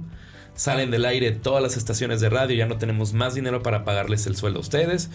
[0.56, 4.26] Salen del aire todas las estaciones de radio, ya no tenemos más dinero para pagarles
[4.28, 5.10] el sueldo a ustedes.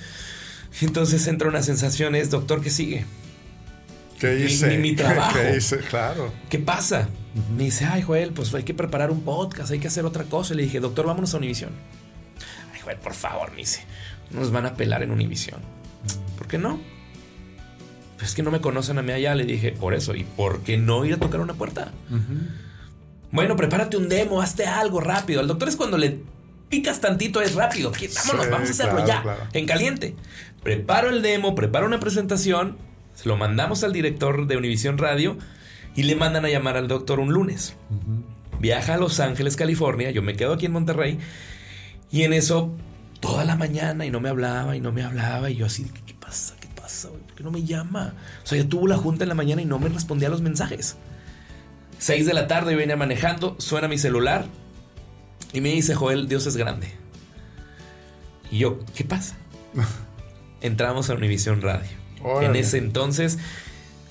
[0.83, 3.07] Entonces entra una sensación, es doctor, ¿qué sigue?
[4.19, 4.79] ¿Qué hice?
[4.79, 5.39] Mi, trabajo.
[5.39, 5.79] ¿Qué hice?
[5.79, 6.33] Claro.
[6.49, 7.09] ¿Qué pasa?
[7.57, 10.55] Me dice, ay, Joel, pues hay que preparar un podcast, hay que hacer otra cosa.
[10.55, 11.71] Y le dije, doctor, vámonos a Univision.
[12.73, 13.85] Ay, Joel, por favor, me dice,
[14.31, 15.61] nos van a pelar en Univision.
[16.39, 16.81] ¿Por qué no?
[18.17, 19.35] Pues es que no me conocen a mí allá.
[19.35, 20.15] Le dije, por eso.
[20.15, 21.93] ¿Y por qué no ir a tocar una puerta?
[23.31, 25.43] Bueno, prepárate un demo, hazte algo rápido.
[25.43, 26.21] El doctor es cuando le
[26.69, 27.93] picas tantito, es rápido.
[27.93, 30.15] Vámonos, vamos a hacerlo ya, en caliente.
[30.63, 32.77] Preparo el demo, preparo una presentación,
[33.17, 35.39] se lo mandamos al director de Univision Radio
[35.97, 37.75] y le mandan a llamar al doctor un lunes.
[38.61, 41.19] Viaja a Los Ángeles, California, yo me quedo aquí en Monterrey
[42.13, 42.75] y en eso
[43.21, 46.15] toda la mañana y no me hablaba y no me hablaba y yo así, ¿qué,
[46.15, 46.57] pasa?
[46.61, 47.09] ¿Qué pasa?
[47.09, 48.13] ¿Por qué no me llama?
[48.45, 50.43] O sea, ya tuvo la junta en la mañana y no me respondía a los
[50.43, 50.97] mensajes.
[51.99, 54.45] Seis de la tarde yo venía manejando, suena mi celular
[55.55, 56.93] y me dice, Joel, Dios es grande.
[58.51, 59.39] Y yo, ¿qué pasa?
[60.61, 62.06] Entramos a Univision Radio.
[62.43, 63.39] En ese entonces,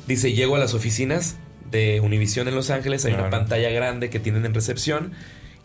[0.07, 1.35] dice, llego a las oficinas
[1.71, 5.13] de Univision en Los Ángeles, hay una pantalla grande que tienen en recepción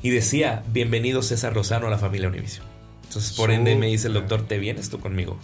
[0.03, 2.65] y decía, bienvenido César Rosano a la familia Univision.
[3.05, 5.39] Entonces, por ende, me dice el doctor, te vienes tú conmigo.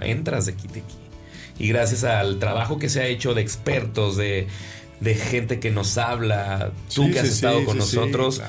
[0.00, 0.96] Entras de aquí, de aquí.
[1.58, 4.48] Y gracias al trabajo que se ha hecho de expertos, de,
[5.30, 8.42] gente que nos habla, tú que has estado con nosotros,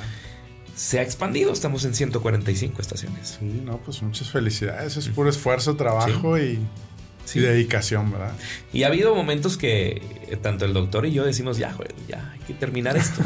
[0.75, 1.53] se ha expandido.
[1.53, 3.37] Estamos en 145 estaciones.
[3.39, 4.97] Sí, no, pues muchas felicidades.
[4.97, 6.59] Es puro esfuerzo, trabajo y
[7.27, 7.41] Sí.
[7.41, 8.31] dedicación, ¿verdad?
[8.71, 12.31] Y ha habido momentos que eh, tanto el doctor y yo decimos, ya, joder, ya
[12.31, 13.21] hay que terminar esto.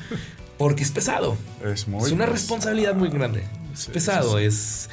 [0.58, 1.36] Porque es pesado.
[1.64, 2.06] Es muy.
[2.06, 3.44] Es una responsabilidad muy grande.
[3.72, 4.88] Es pesado, es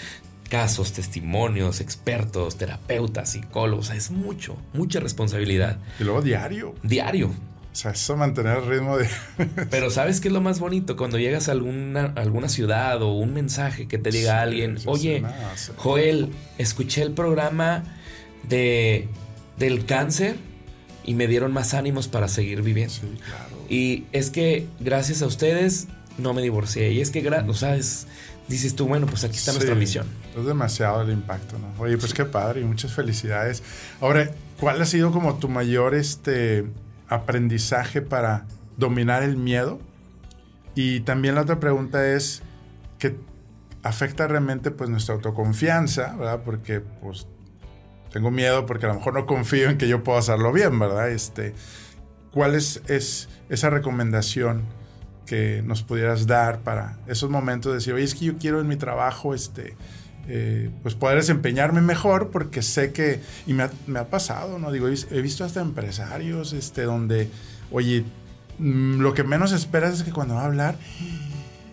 [0.49, 3.89] casos, testimonios, expertos, terapeutas, psicólogos.
[3.91, 5.77] es mucho, mucha responsabilidad.
[5.99, 6.73] Y luego diario.
[6.83, 7.27] Diario.
[7.27, 9.07] O sea, eso mantener el ritmo de...
[9.69, 10.97] Pero ¿sabes qué es lo más bonito?
[10.97, 15.23] Cuando llegas a alguna, alguna ciudad o un mensaje que te diga alguien, oye,
[15.75, 17.83] Joel, escuché el programa
[18.43, 19.07] de,
[19.57, 20.37] del cáncer
[21.03, 22.93] y me dieron más ánimos para seguir viviendo.
[22.93, 23.57] Sí, claro.
[23.69, 26.91] Y es que gracias a ustedes no me divorcié.
[26.91, 28.07] Y es que, o sea, es,
[28.47, 30.07] dices tú, bueno, pues aquí está nuestra misión.
[30.37, 31.73] Es demasiado el impacto, ¿no?
[31.81, 33.63] Oye, pues qué padre y muchas felicidades.
[34.01, 36.65] Ahora, ¿cuál ha sido como tu mayor este,
[37.07, 38.45] aprendizaje para
[38.77, 39.79] dominar el miedo?
[40.75, 42.43] Y también la otra pregunta es,
[42.99, 43.15] ¿qué
[43.83, 46.41] afecta realmente pues nuestra autoconfianza, ¿verdad?
[46.43, 47.27] Porque pues
[48.11, 51.09] tengo miedo porque a lo mejor no confío en que yo pueda hacerlo bien, ¿verdad?
[51.11, 51.53] Este,
[52.31, 54.63] ¿Cuál es, es esa recomendación
[55.25, 58.67] que nos pudieras dar para esos momentos de decir, oye, es que yo quiero en
[58.67, 59.75] mi trabajo, este,
[60.27, 64.71] eh, pues poder desempeñarme mejor porque sé que, y me ha, pasado, ¿no?
[64.71, 67.29] Digo, he visto hasta empresarios, este, donde,
[67.71, 68.05] oye,
[68.57, 70.77] mm, lo que menos esperas es que cuando va a hablar...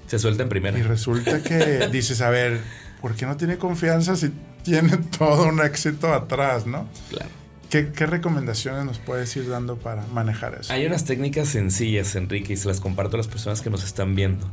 [0.07, 0.79] Se suelta en primera.
[0.79, 2.61] Y resulta que dices, a ver,
[3.01, 4.33] ¿por qué no tiene confianza si
[4.65, 6.89] tiene todo un éxito atrás, no?
[7.11, 7.31] Claro.
[7.71, 10.73] ¿Qué, recomendaciones nos puedes ir dando para manejar eso?
[10.73, 14.15] Hay unas técnicas sencillas, Enrique, y se las comparto a las personas que nos están
[14.15, 14.49] viendo.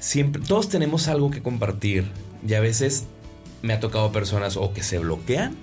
[0.00, 2.04] Siempre, todos tenemos algo que compartir
[2.46, 3.04] y a veces
[3.62, 5.54] me ha tocado personas o que se bloquean,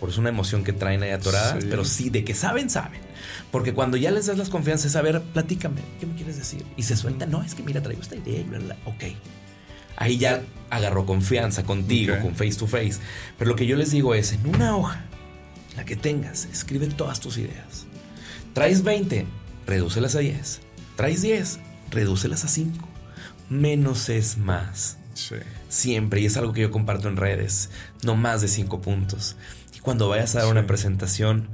[0.00, 3.00] por es una emoción que traen ahí atoradas, pero sí, de que saben, saben.
[3.52, 6.64] Porque cuando ya les das las confianzas, a ver, platícame, ¿qué me quieres decir?
[6.76, 8.76] Y se suelta, no, es que mira, traigo esta idea, ¿verdad?
[8.86, 9.04] Ok.
[9.96, 12.98] Ahí ya agarró confianza contigo, con face to face.
[13.38, 15.04] Pero lo que yo les digo es, en una hoja,
[15.76, 17.86] la que tengas, escribe todas tus ideas.
[18.54, 19.26] Traes 20,
[19.66, 20.60] redúcelas a 10.
[20.96, 22.88] Traes 10, redúcelas a 5.
[23.48, 24.98] Menos es más.
[25.14, 25.36] Sí.
[25.68, 27.70] Siempre, y es algo que yo comparto en redes,
[28.02, 29.36] no más de 5 puntos.
[29.76, 31.48] Y cuando vayas a dar una presentación,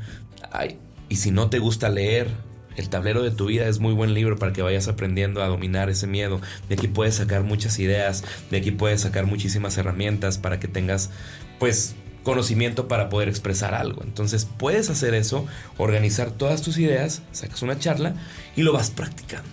[0.53, 2.31] ay, y si no te gusta leer,
[2.76, 5.90] el tablero de tu vida es muy buen libro para que vayas aprendiendo a dominar
[5.90, 6.40] ese miedo.
[6.68, 11.10] De aquí puedes sacar muchas ideas, de aquí puedes sacar muchísimas herramientas para que tengas,
[11.58, 14.02] pues, conocimiento para poder expresar algo.
[14.02, 15.46] Entonces puedes hacer eso,
[15.78, 18.14] organizar todas tus ideas, sacas una charla
[18.56, 19.48] y lo vas practicando.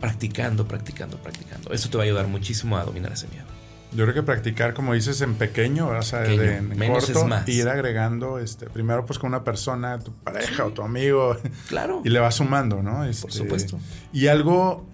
[0.00, 1.72] Practicando, practicando, practicando.
[1.72, 3.55] Eso te va a ayudar muchísimo a dominar ese miedo.
[3.96, 7.48] Yo creo que practicar, como dices, en pequeño, o sea, en Menos corto, más.
[7.48, 11.36] ir agregando, este, primero pues con una persona, tu pareja o tu amigo.
[11.68, 12.02] Claro.
[12.04, 12.98] Y le vas sumando, ¿no?
[12.98, 13.78] Por este, supuesto.
[14.12, 14.86] Y algo,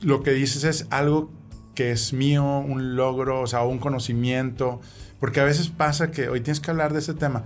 [0.00, 1.32] lo que dices es algo
[1.74, 4.80] que es mío, un logro, o sea, un conocimiento,
[5.18, 7.44] porque a veces pasa que hoy tienes que hablar de ese tema.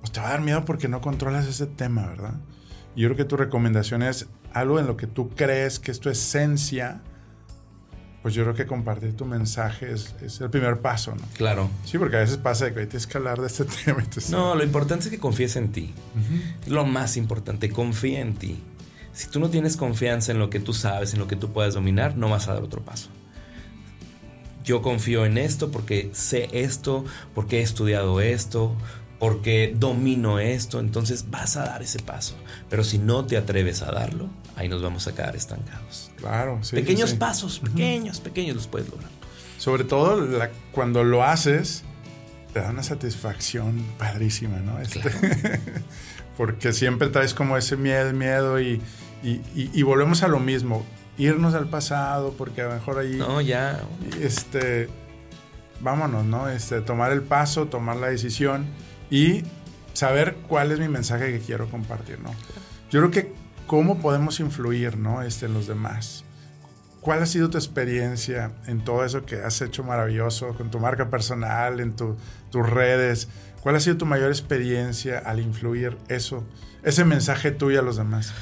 [0.00, 2.34] Pues te va a dar miedo porque no controlas ese tema, ¿verdad?
[2.96, 6.00] Y yo creo que tu recomendación es algo en lo que tú crees que es
[6.00, 7.02] tu esencia.
[8.22, 11.22] Pues yo creo que compartir tu mensaje es, el primer paso, ¿no?
[11.36, 11.70] Claro.
[11.84, 14.04] Sí, porque a veces pasa que hoy tienes que hablar de este tema.
[14.30, 15.94] no, lo importante es que confíes en ti.
[16.66, 18.62] Lo más importante, confía en ti.
[19.12, 21.74] Si tú no tienes confianza en lo que tú sabes, en lo que tú puedes
[21.74, 23.10] dominar, no vas a dar otro paso
[24.68, 28.76] yo confío en esto porque sé esto, porque he estudiado esto,
[29.18, 32.34] porque domino esto, entonces vas a dar ese paso.
[32.70, 36.10] Pero si no te atreves a darlo, ahí nos vamos a quedar estancados.
[36.16, 36.76] Claro, sí.
[36.76, 39.10] Pequeños pasos, pequeños, pequeños los puedes lograr.
[39.58, 40.26] Sobre todo
[40.72, 41.82] cuando lo haces,
[42.52, 44.80] te da una satisfacción padrísima, ¿no?
[44.80, 45.00] Este,
[46.36, 48.80] porque siempre traes como ese miedo, miedo y,
[49.22, 50.86] y volvemos a lo mismo
[51.18, 53.16] irnos al pasado, porque a lo mejor ahí.
[53.16, 53.82] No, ya.
[54.20, 54.88] Este.
[55.80, 56.48] Vámonos, ¿no?
[56.48, 58.66] Este, tomar el paso, tomar la decisión
[59.10, 59.42] y
[59.92, 62.30] saber cuál es mi mensaje que quiero compartir, ¿no?
[62.90, 63.32] Yo creo que
[63.66, 65.22] cómo podemos influir, ¿no?
[65.22, 66.24] Este, en los demás.
[67.00, 71.10] ¿Cuál ha sido tu experiencia en todo eso que has hecho maravilloso con tu marca
[71.10, 73.28] personal, en tus redes?
[73.62, 76.44] ¿Cuál ha sido tu mayor experiencia al influir eso,
[76.82, 78.32] ese mensaje tuyo a los demás?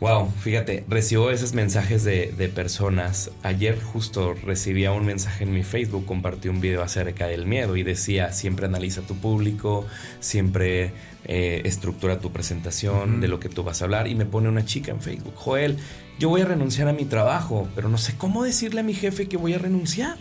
[0.00, 3.30] Wow, fíjate, recibo esos mensajes de, personas.
[3.42, 7.82] Ayer justo recibía un mensaje en mi Facebook, compartí un video acerca del miedo y
[7.82, 9.84] decía, siempre analiza tu público,
[10.18, 10.94] siempre
[11.26, 14.08] eh, estructura tu presentación de lo que tú vas a hablar.
[14.08, 15.76] Y me pone una chica en Facebook, Joel,
[16.18, 19.28] yo voy a renunciar a mi trabajo, pero no sé cómo decirle a mi jefe
[19.28, 20.16] que voy a renunciar.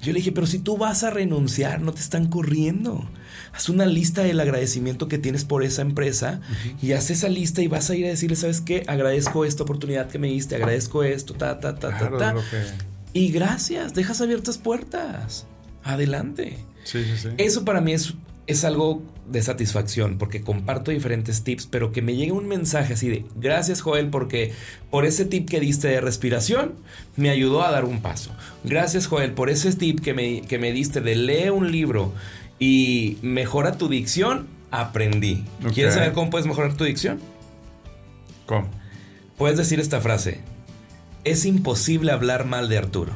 [0.00, 3.08] Yo le dije, pero si tú vas a renunciar, no te están corriendo.
[3.52, 6.40] Haz una lista del agradecimiento que tienes por esa empresa
[6.80, 8.84] y haz esa lista y vas a ir a decirle, ¿sabes qué?
[8.86, 12.34] Agradezco esta oportunidad que me diste, agradezco esto, ta, ta, ta, ta, ta.
[13.12, 15.46] Y gracias, dejas abiertas puertas.
[15.82, 16.58] Adelante.
[16.84, 17.28] Sí, sí, sí.
[17.38, 18.14] Eso para mí es
[18.48, 23.08] es algo de satisfacción porque comparto diferentes tips, pero que me llegue un mensaje así
[23.08, 24.52] de gracias Joel porque
[24.90, 26.72] por ese tip que diste de respiración
[27.16, 28.34] me ayudó a dar un paso.
[28.64, 32.14] Gracias Joel por ese tip que me, que me diste de leer un libro
[32.58, 35.44] y mejora tu dicción, aprendí.
[35.74, 37.20] ¿Quieres saber cómo puedes mejorar tu dicción?
[38.46, 38.68] ¿Cómo?
[39.36, 40.40] Puedes decir esta frase.
[41.24, 43.12] Es imposible hablar mal de Arturo.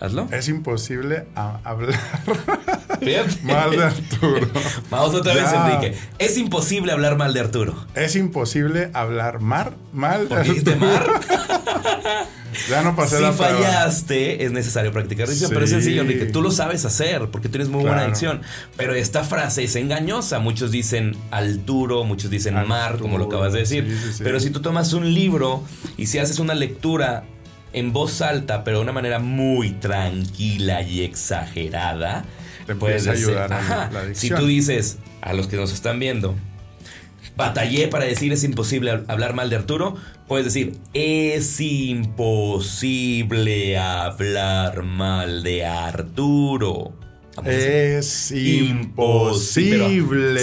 [0.00, 0.28] Hazlo.
[0.32, 1.98] Es imposible hablar
[3.42, 4.48] mal de Arturo.
[4.90, 5.96] Vamos otra vez, Enrique.
[6.18, 7.86] Es imposible hablar mal de Arturo.
[7.94, 10.76] Es imposible hablar mal de Arturo.
[10.76, 11.06] mar?
[12.68, 16.26] ya no pasé la Si fallaste, es necesario practicar dicción, pero es sencillo, Enrique.
[16.26, 18.42] Tú lo sabes hacer porque tienes muy buena dicción.
[18.76, 20.38] Pero esta frase es engañosa.
[20.38, 23.96] Muchos dicen Arturo, muchos dicen mar, como lo acabas de decir.
[24.22, 25.64] pero si tú tomas un libro
[25.96, 27.24] y si haces una lectura
[27.72, 32.24] en voz alta, pero de una manera muy tranquila y exagerada,
[32.66, 36.34] te puedes ayudar a la Si tú dices a los que nos están viendo,
[37.36, 39.96] batallé para decir es imposible hablar mal de Arturo,
[40.26, 42.16] puedes decir es imposible
[43.78, 46.92] hablar mal de Arturo.
[47.44, 48.88] Es imposible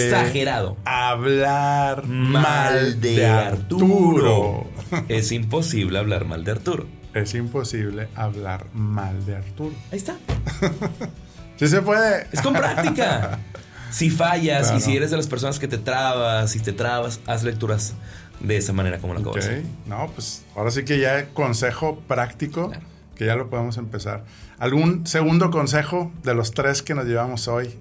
[0.06, 4.66] exagerado hablar mal de Arturo.
[5.08, 9.74] es imposible hablar mal de Arturo es imposible hablar mal de Arturo.
[9.90, 10.16] Ahí está.
[11.58, 12.26] sí se puede.
[12.32, 13.38] Es con práctica.
[13.90, 17.42] Si fallas y si eres de las personas que te trabas y te trabas, haz
[17.42, 17.94] lecturas
[18.40, 22.70] de esa manera como lo acabo de No, pues ahora sí que ya consejo práctico,
[23.16, 24.24] que ya lo podemos empezar.
[24.58, 27.74] ¿Algún segundo consejo de los tres que nos llevamos hoy?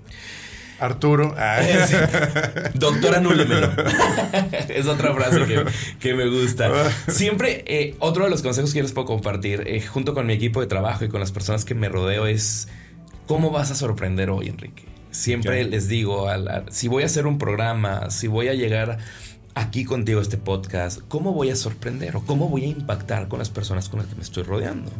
[0.80, 1.36] Arturo.
[2.76, 3.72] Doctor, anúlemelo.
[4.70, 5.66] es otra frase
[6.00, 6.72] que, me gusta.
[7.08, 10.62] Siempre, eh, otro de los consejos que les puedo compartir, eh, junto con mi equipo
[10.62, 12.68] de trabajo y con las personas que me rodeo, es
[13.28, 14.84] cómo vas a sorprender hoy, Enrique.
[15.12, 16.28] Siempre les digo,
[16.70, 18.98] si voy a hacer un programa, si voy a llegar
[19.56, 23.40] aquí contigo a este podcast, ¿cómo voy a sorprender o cómo voy a impactar con
[23.40, 24.92] las personas con las que me estoy rodeando?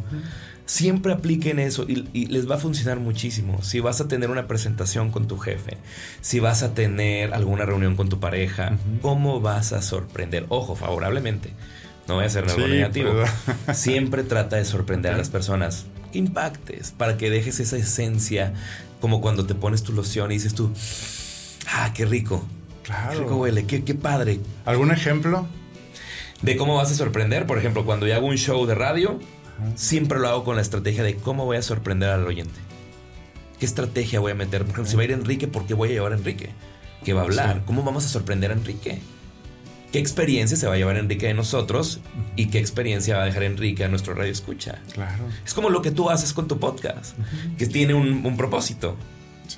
[0.66, 3.62] Siempre apliquen eso y, les va a funcionar muchísimo.
[3.62, 5.78] Si vas a tener una presentación con tu jefe,
[6.20, 10.46] si vas a tener alguna reunión con tu pareja, ¿cómo vas a sorprender?
[10.48, 11.52] Ojo, favorablemente.
[12.08, 13.12] No voy a hacer nada negativo.
[13.72, 15.86] Siempre trata de sorprender a las personas.
[16.12, 18.54] Que impactes para que dejes esa esencia
[19.00, 20.72] como cuando te pones tu loción y dices tú,
[21.68, 22.44] ah, qué rico.
[22.82, 23.12] Claro.
[23.12, 24.40] Qué rico huele, qué, qué padre.
[24.64, 25.46] ¿Algún ejemplo?
[26.42, 27.46] De cómo vas a sorprender.
[27.46, 29.18] Por ejemplo, cuando yo hago un show de radio,
[29.74, 32.58] siempre lo hago con la estrategia de cómo voy a sorprender al oyente.
[33.58, 34.62] ¿Qué estrategia voy a meter?
[34.62, 36.50] Por ejemplo, si va a ir Enrique, ¿por qué voy a llevar a Enrique?
[37.04, 37.62] ¿Qué va a hablar?
[37.66, 39.00] ¿Cómo vamos a sorprender a Enrique?
[39.92, 42.00] ¿Qué experiencia se va a llevar Enrique de nosotros
[42.36, 44.80] y qué experiencia va a dejar Enrique a nuestro radio escucha?
[44.92, 45.24] Claro.
[45.46, 47.16] Es como lo que tú haces con tu podcast,
[47.56, 48.96] que tiene un, propósito.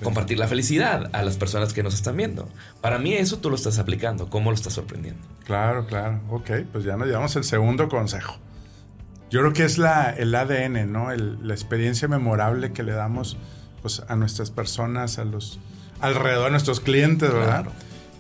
[0.05, 2.49] Compartir la felicidad a las personas que nos están viendo.
[2.81, 4.31] Para mí eso tú lo estás aplicando.
[4.31, 5.21] ¿Cómo lo estás sorprendiendo?
[5.45, 6.21] Claro, claro.
[6.31, 8.37] Ok, pues ya nos llevamos el segundo consejo.
[9.31, 11.13] Yo creo que es la, el ADN, ¿no?
[11.13, 13.37] la experiencia memorable que le damos
[13.83, 15.59] pues, a nuestras personas, a los
[16.01, 17.67] alrededor de nuestros clientes, ¿verdad?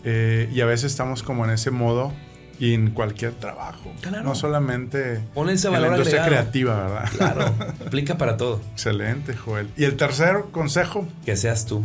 [0.04, 2.12] Eh, y a veces estamos como en ese modo
[2.58, 3.92] y en cualquier trabajo.
[4.02, 4.22] Claro.
[4.22, 7.08] No solamente ese valor en la industria creativa, ¿verdad?
[7.16, 7.54] Claro,
[7.86, 8.60] aplica para todo.
[8.72, 9.68] Excelente, Joel.
[9.76, 11.06] ¿Y el tercer consejo?
[11.24, 11.78] Que seas tú.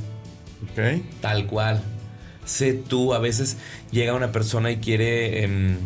[0.71, 1.01] Ok.
[1.21, 1.82] Tal cual.
[2.45, 3.13] Sé tú.
[3.13, 3.58] A veces
[3.91, 5.43] llega una persona y quiere...
[5.43, 5.78] Em,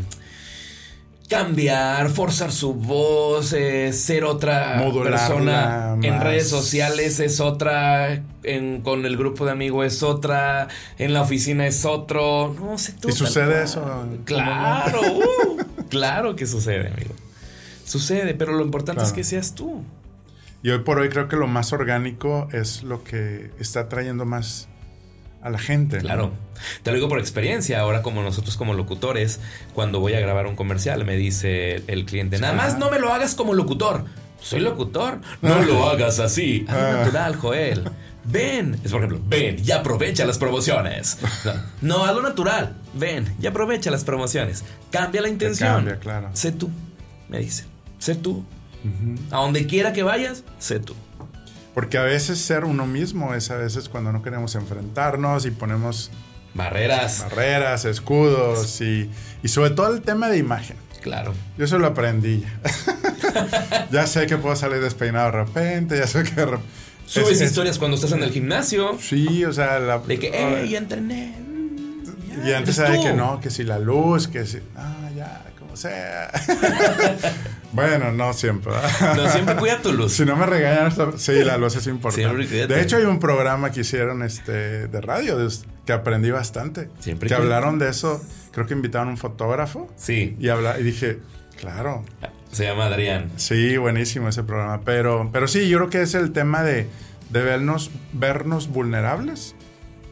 [1.29, 8.23] cambiar, forzar su voz, eh, ser otra persona en redes sociales es otra,
[8.83, 13.09] con el grupo de amigos es otra, en la oficina es otro, no sé tú.
[13.09, 14.07] ¿Y sucede eso?
[14.25, 17.13] Claro, uh, claro que sucede, amigo.
[17.85, 19.83] Sucede, pero lo importante es que seas tú.
[20.63, 24.67] Y hoy por hoy creo que lo más orgánico es lo que está trayendo más
[25.41, 25.99] a la gente.
[25.99, 26.31] Claro.
[26.83, 27.79] Te lo digo por experiencia.
[27.79, 29.39] Ahora, como nosotros como locutores,
[29.73, 33.13] cuando voy a grabar un comercial, me dice el cliente, nada más no me lo
[33.13, 34.05] hagas como locutor.
[34.41, 35.19] Soy locutor.
[35.41, 36.65] No lo hagas así.
[36.67, 36.91] Algo ah.
[37.03, 37.83] natural, Joel.
[38.23, 38.79] Ven.
[38.83, 41.17] Es por ejemplo, ven y aprovecha las promociones.
[41.81, 42.75] No, algo natural.
[42.93, 44.63] Ven y aprovecha las promociones.
[44.91, 45.75] Cambia la intención.
[45.75, 46.29] Cambia, claro.
[46.33, 46.69] Sé tú,
[47.29, 47.65] me dice.
[47.99, 48.43] Sé tú.
[49.31, 50.95] A donde quiera que vayas, sé tú.
[51.79, 56.11] Porque a veces ser uno mismo es a veces cuando no queremos enfrentarnos y ponemos
[56.53, 59.09] barreras, barreras, escudos y,
[59.45, 60.75] sobre todo el tema de imagen.
[61.01, 61.33] Claro.
[61.57, 62.43] Yo eso lo aprendí.
[63.93, 66.57] ya sé que puedo salir despeinado de repente, ya sé que...
[67.05, 68.97] Subes historias cuando estás en el gimnasio.
[68.99, 71.33] Sí, o sea, la, de que, ¡eh, ya entrené!
[72.45, 74.57] y antes sabía que no, que si la luz, que si...
[74.75, 76.29] Ah, ya, como sea.
[77.71, 78.73] Bueno, no siempre.
[79.15, 80.13] No siempre cuida tu luz.
[80.13, 82.45] Si no me regañan, sí, la luz es importante.
[82.67, 85.37] de hecho, hay un programa que hicieron este, de radio
[85.85, 86.89] que aprendí bastante.
[86.99, 90.79] Siempre que que- hablaron de eso, creo que invitaron a un fotógrafo Sí, y, habla,
[90.79, 91.19] y dije,
[91.59, 92.03] claro,
[92.51, 93.31] se llama Adrián.
[93.35, 94.81] sí, buenísimo ese programa.
[94.81, 96.87] Pero, pero sí, yo creo que es el tema de,
[97.29, 99.55] de vernos, vernos vulnerables,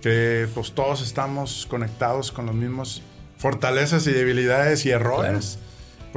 [0.03, 3.01] que pues todos estamos conectados con los mismos
[3.37, 5.59] fortalezas y debilidades y errores,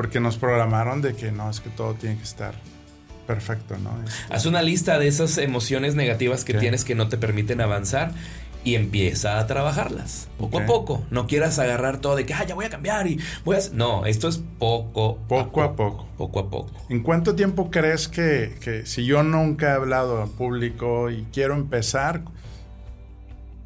[0.01, 2.55] porque nos programaron de que no, es que todo tiene que estar
[3.27, 4.03] perfecto, ¿no?
[4.03, 8.13] Este, Haz una lista de esas emociones negativas que tienes que no te permiten avanzar
[8.65, 11.05] y empieza a trabajarlas poco a poco.
[11.11, 13.59] No quieras agarrar todo de que ah, ya voy a cambiar y voy a.
[13.59, 13.75] hacer-".
[13.75, 16.09] No, esto es poco, Poco a poco.
[16.17, 16.73] Poco a poco.
[16.89, 21.53] ¿En cuánto tiempo crees que, que si yo nunca he hablado en público y quiero
[21.53, 22.23] empezar,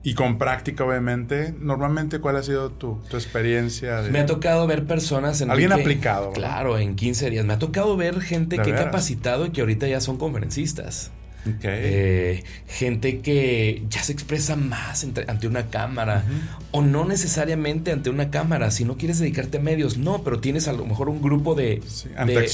[0.04, 4.02] y con práctica obviamente, normalmente cuál ha sido tu, tu experiencia?
[4.02, 6.32] De, Me ha tocado ver personas en Alguien aplicado.
[6.32, 7.44] Claro, en 15 días.
[7.46, 11.10] Me ha tocado ver gente ¿De que he capacitado y que ahorita ya son conferencistas.
[11.62, 16.24] Eh, gente que ya se expresa más entre- ante una cámara
[16.70, 20.68] o no necesariamente ante una cámara si no quieres dedicarte a medios no pero tienes
[20.68, 22.48] a lo mejor un grupo de, Sí, de- de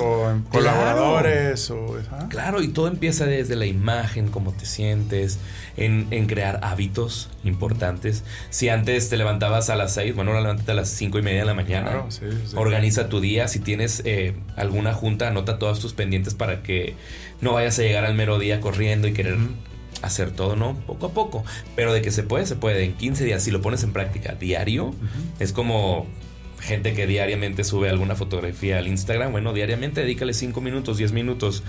[0.00, 0.42] o Claro.
[0.50, 1.96] colaboradores o.
[2.28, 5.38] Claro, y todo empieza desde la imagen, cómo te sientes,
[5.76, 8.24] en, en crear hábitos importantes.
[8.50, 11.40] Si antes te levantabas a las 6, bueno, ahora levántate a las cinco y media
[11.40, 11.90] de la mañana.
[11.90, 12.54] Claro, sí, sí.
[12.56, 13.48] Organiza tu día.
[13.48, 16.94] Si tienes eh, alguna junta, anota todos tus pendientes para que
[17.40, 19.36] no vayas a llegar al mero día corriendo y querer
[20.02, 20.74] hacer todo, ¿no?
[20.86, 21.44] Poco a poco.
[21.76, 22.84] Pero de que se puede, se puede.
[22.84, 24.94] En 15 días, si lo pones en práctica diario,
[25.38, 26.06] es como
[26.60, 29.32] gente que diariamente sube alguna fotografía al Instagram.
[29.32, 31.62] Bueno, diariamente dedícale 5 minutos, 10 minutos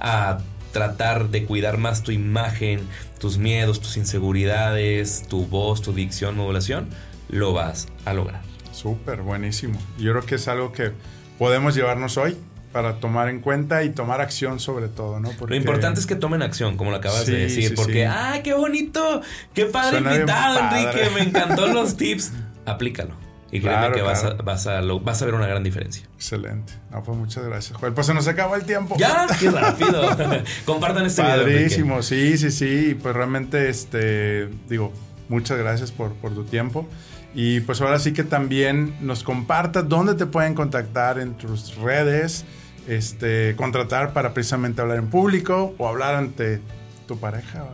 [0.00, 0.38] a
[0.72, 2.80] tratar de cuidar más tu imagen,
[3.18, 6.88] tus miedos, tus inseguridades, tu voz, tu dicción, modulación.
[7.28, 8.42] Lo vas a lograr.
[8.72, 9.78] Súper, buenísimo.
[9.98, 10.92] Yo creo que es algo que
[11.38, 12.36] podemos llevarnos hoy
[12.78, 15.32] para tomar en cuenta y tomar acción sobre todo, ¿no?
[15.48, 18.08] Lo importante es que tomen acción, como lo acabas Sí, de decir, sí, porque, sí.
[18.08, 19.20] ¡ay, qué bonito!
[19.52, 20.60] ¡Qué padre Suena invitado.
[20.60, 21.10] Enrique!
[21.12, 22.30] Me encantó los tips.
[22.66, 23.16] Aplícalo.
[23.50, 26.04] Y créeme Claro, que vas, a, vas, a, lo- vas a ver una gran diferencia.
[26.14, 26.72] Excelente.
[26.92, 27.94] No, pues muchas gracias, Joel.
[27.94, 28.94] Pues se nos acabó el tiempo.
[28.96, 29.26] ¡Ya!
[29.40, 30.02] ¡Qué rápido!
[30.64, 31.34] Compartan este video.
[31.40, 31.54] Enrique.
[31.58, 32.88] Padrísimo, sí, sí, sí.
[32.90, 34.92] Y Pues realmente, este, digo,
[35.28, 36.86] muchas gracias por, por tu tiempo.
[37.34, 42.44] Y pues ahora sí que también nos compartas dónde te pueden contactar en tus redes,
[42.88, 46.60] este, contratar para precisamente hablar en público o hablar ante
[47.08, 47.66] tu pareja.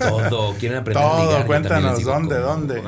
[0.00, 0.54] Todo.
[0.58, 1.46] Quieren aprender Todo, a ligar.
[1.46, 2.46] Cuéntanos, ¿dónde, cómo.
[2.46, 2.82] dónde?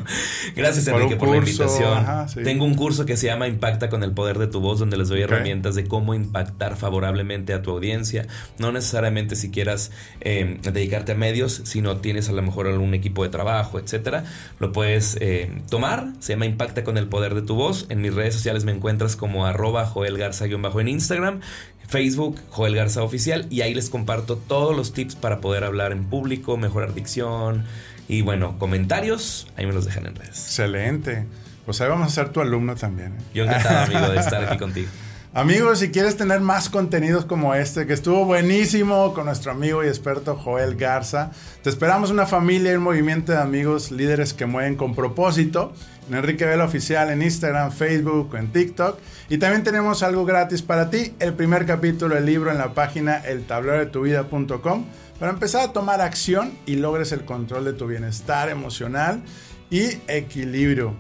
[0.57, 1.99] Gracias, Por Enrique, por la invitación.
[1.99, 2.43] ajá, sí.
[2.43, 5.09] Tengo un curso que se llama Impacta con el poder de tu voz, donde les
[5.09, 8.27] doy herramientas de cómo impactar favorablemente a tu audiencia.
[8.59, 12.95] No necesariamente si quieras eh, dedicarte a medios, si no tienes a lo mejor algún
[12.95, 14.25] equipo de trabajo, etcétera.
[14.59, 16.09] Lo puedes eh, tomar.
[16.19, 17.87] Se llama Impacta con el poder de tu voz.
[17.91, 21.41] En mis redes sociales me encuentras como arroba Joel Garza-bajo en Instagram.
[21.89, 26.05] Facebook, Joel Garza Oficial, y ahí les comparto todos los tips para poder hablar en
[26.05, 27.65] público, mejorar dicción
[28.09, 30.47] y bueno, comentarios, ahí me los dejan en redes.
[30.47, 31.27] Excelente.
[31.65, 33.13] Pues ahí vamos a ser tu alumno también.
[33.13, 33.23] ¿eh?
[33.35, 34.89] Yo encantado, amigo, de estar aquí contigo.
[35.37, 39.87] Amigos, si quieres tener más contenidos como este, que estuvo buenísimo con nuestro amigo y
[39.87, 41.31] experto Joel Garza,
[41.63, 45.75] te esperamos una familia y un movimiento de amigos líderes que mueven con propósito.
[46.09, 48.99] En Enrique Vela Oficial en Instagram, Facebook, en TikTok.
[49.29, 53.19] Y también tenemos algo gratis para ti, el primer capítulo del libro en la página
[53.19, 54.87] eltablerodetuvida.com
[55.21, 59.23] para empezar a tomar acción y logres el control de tu bienestar emocional
[59.69, 60.97] y equilibrio.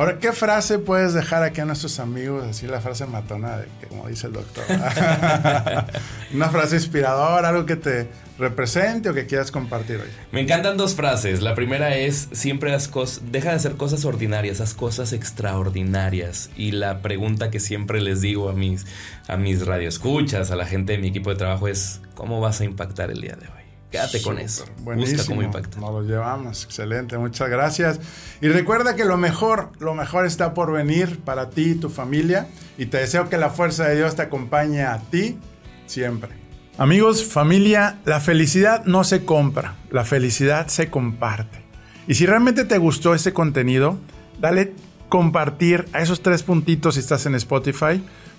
[0.00, 2.42] Ahora, ¿qué frase puedes dejar aquí a nuestros amigos?
[2.46, 4.64] Así la frase matona, de que, como dice el doctor.
[6.34, 10.08] Una frase inspiradora, algo que te represente o que quieras compartir hoy.
[10.32, 11.42] Me encantan dos frases.
[11.42, 16.48] La primera es, siempre haz cosas, deja de hacer cosas ordinarias, haz cosas extraordinarias.
[16.56, 18.86] Y la pregunta que siempre les digo a mis,
[19.28, 22.64] a mis radioescuchas, a la gente de mi equipo de trabajo es, ¿cómo vas a
[22.64, 23.69] impactar el día de hoy?
[23.90, 24.64] Quédate con eso.
[24.82, 25.18] Buenísimo.
[25.18, 25.80] Busca cómo impactar.
[25.80, 26.64] Nos lo llevamos.
[26.64, 27.18] Excelente.
[27.18, 28.00] Muchas gracias.
[28.40, 32.46] Y recuerda que lo mejor, lo mejor está por venir para ti y tu familia.
[32.78, 35.38] Y te deseo que la fuerza de Dios te acompañe a ti
[35.86, 36.30] siempre.
[36.78, 41.58] Amigos, familia, la felicidad no se compra, la felicidad se comparte.
[42.06, 43.98] Y si realmente te gustó este contenido,
[44.40, 44.72] dale
[45.08, 48.02] compartir a esos tres puntitos si estás en Spotify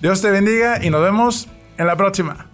[0.00, 2.50] Dios te bendiga y nos vemos en la próxima.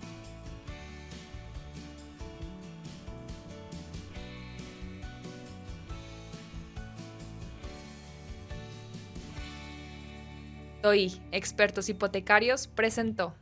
[10.82, 13.34] Doy, expertos hipotecarios, presentó.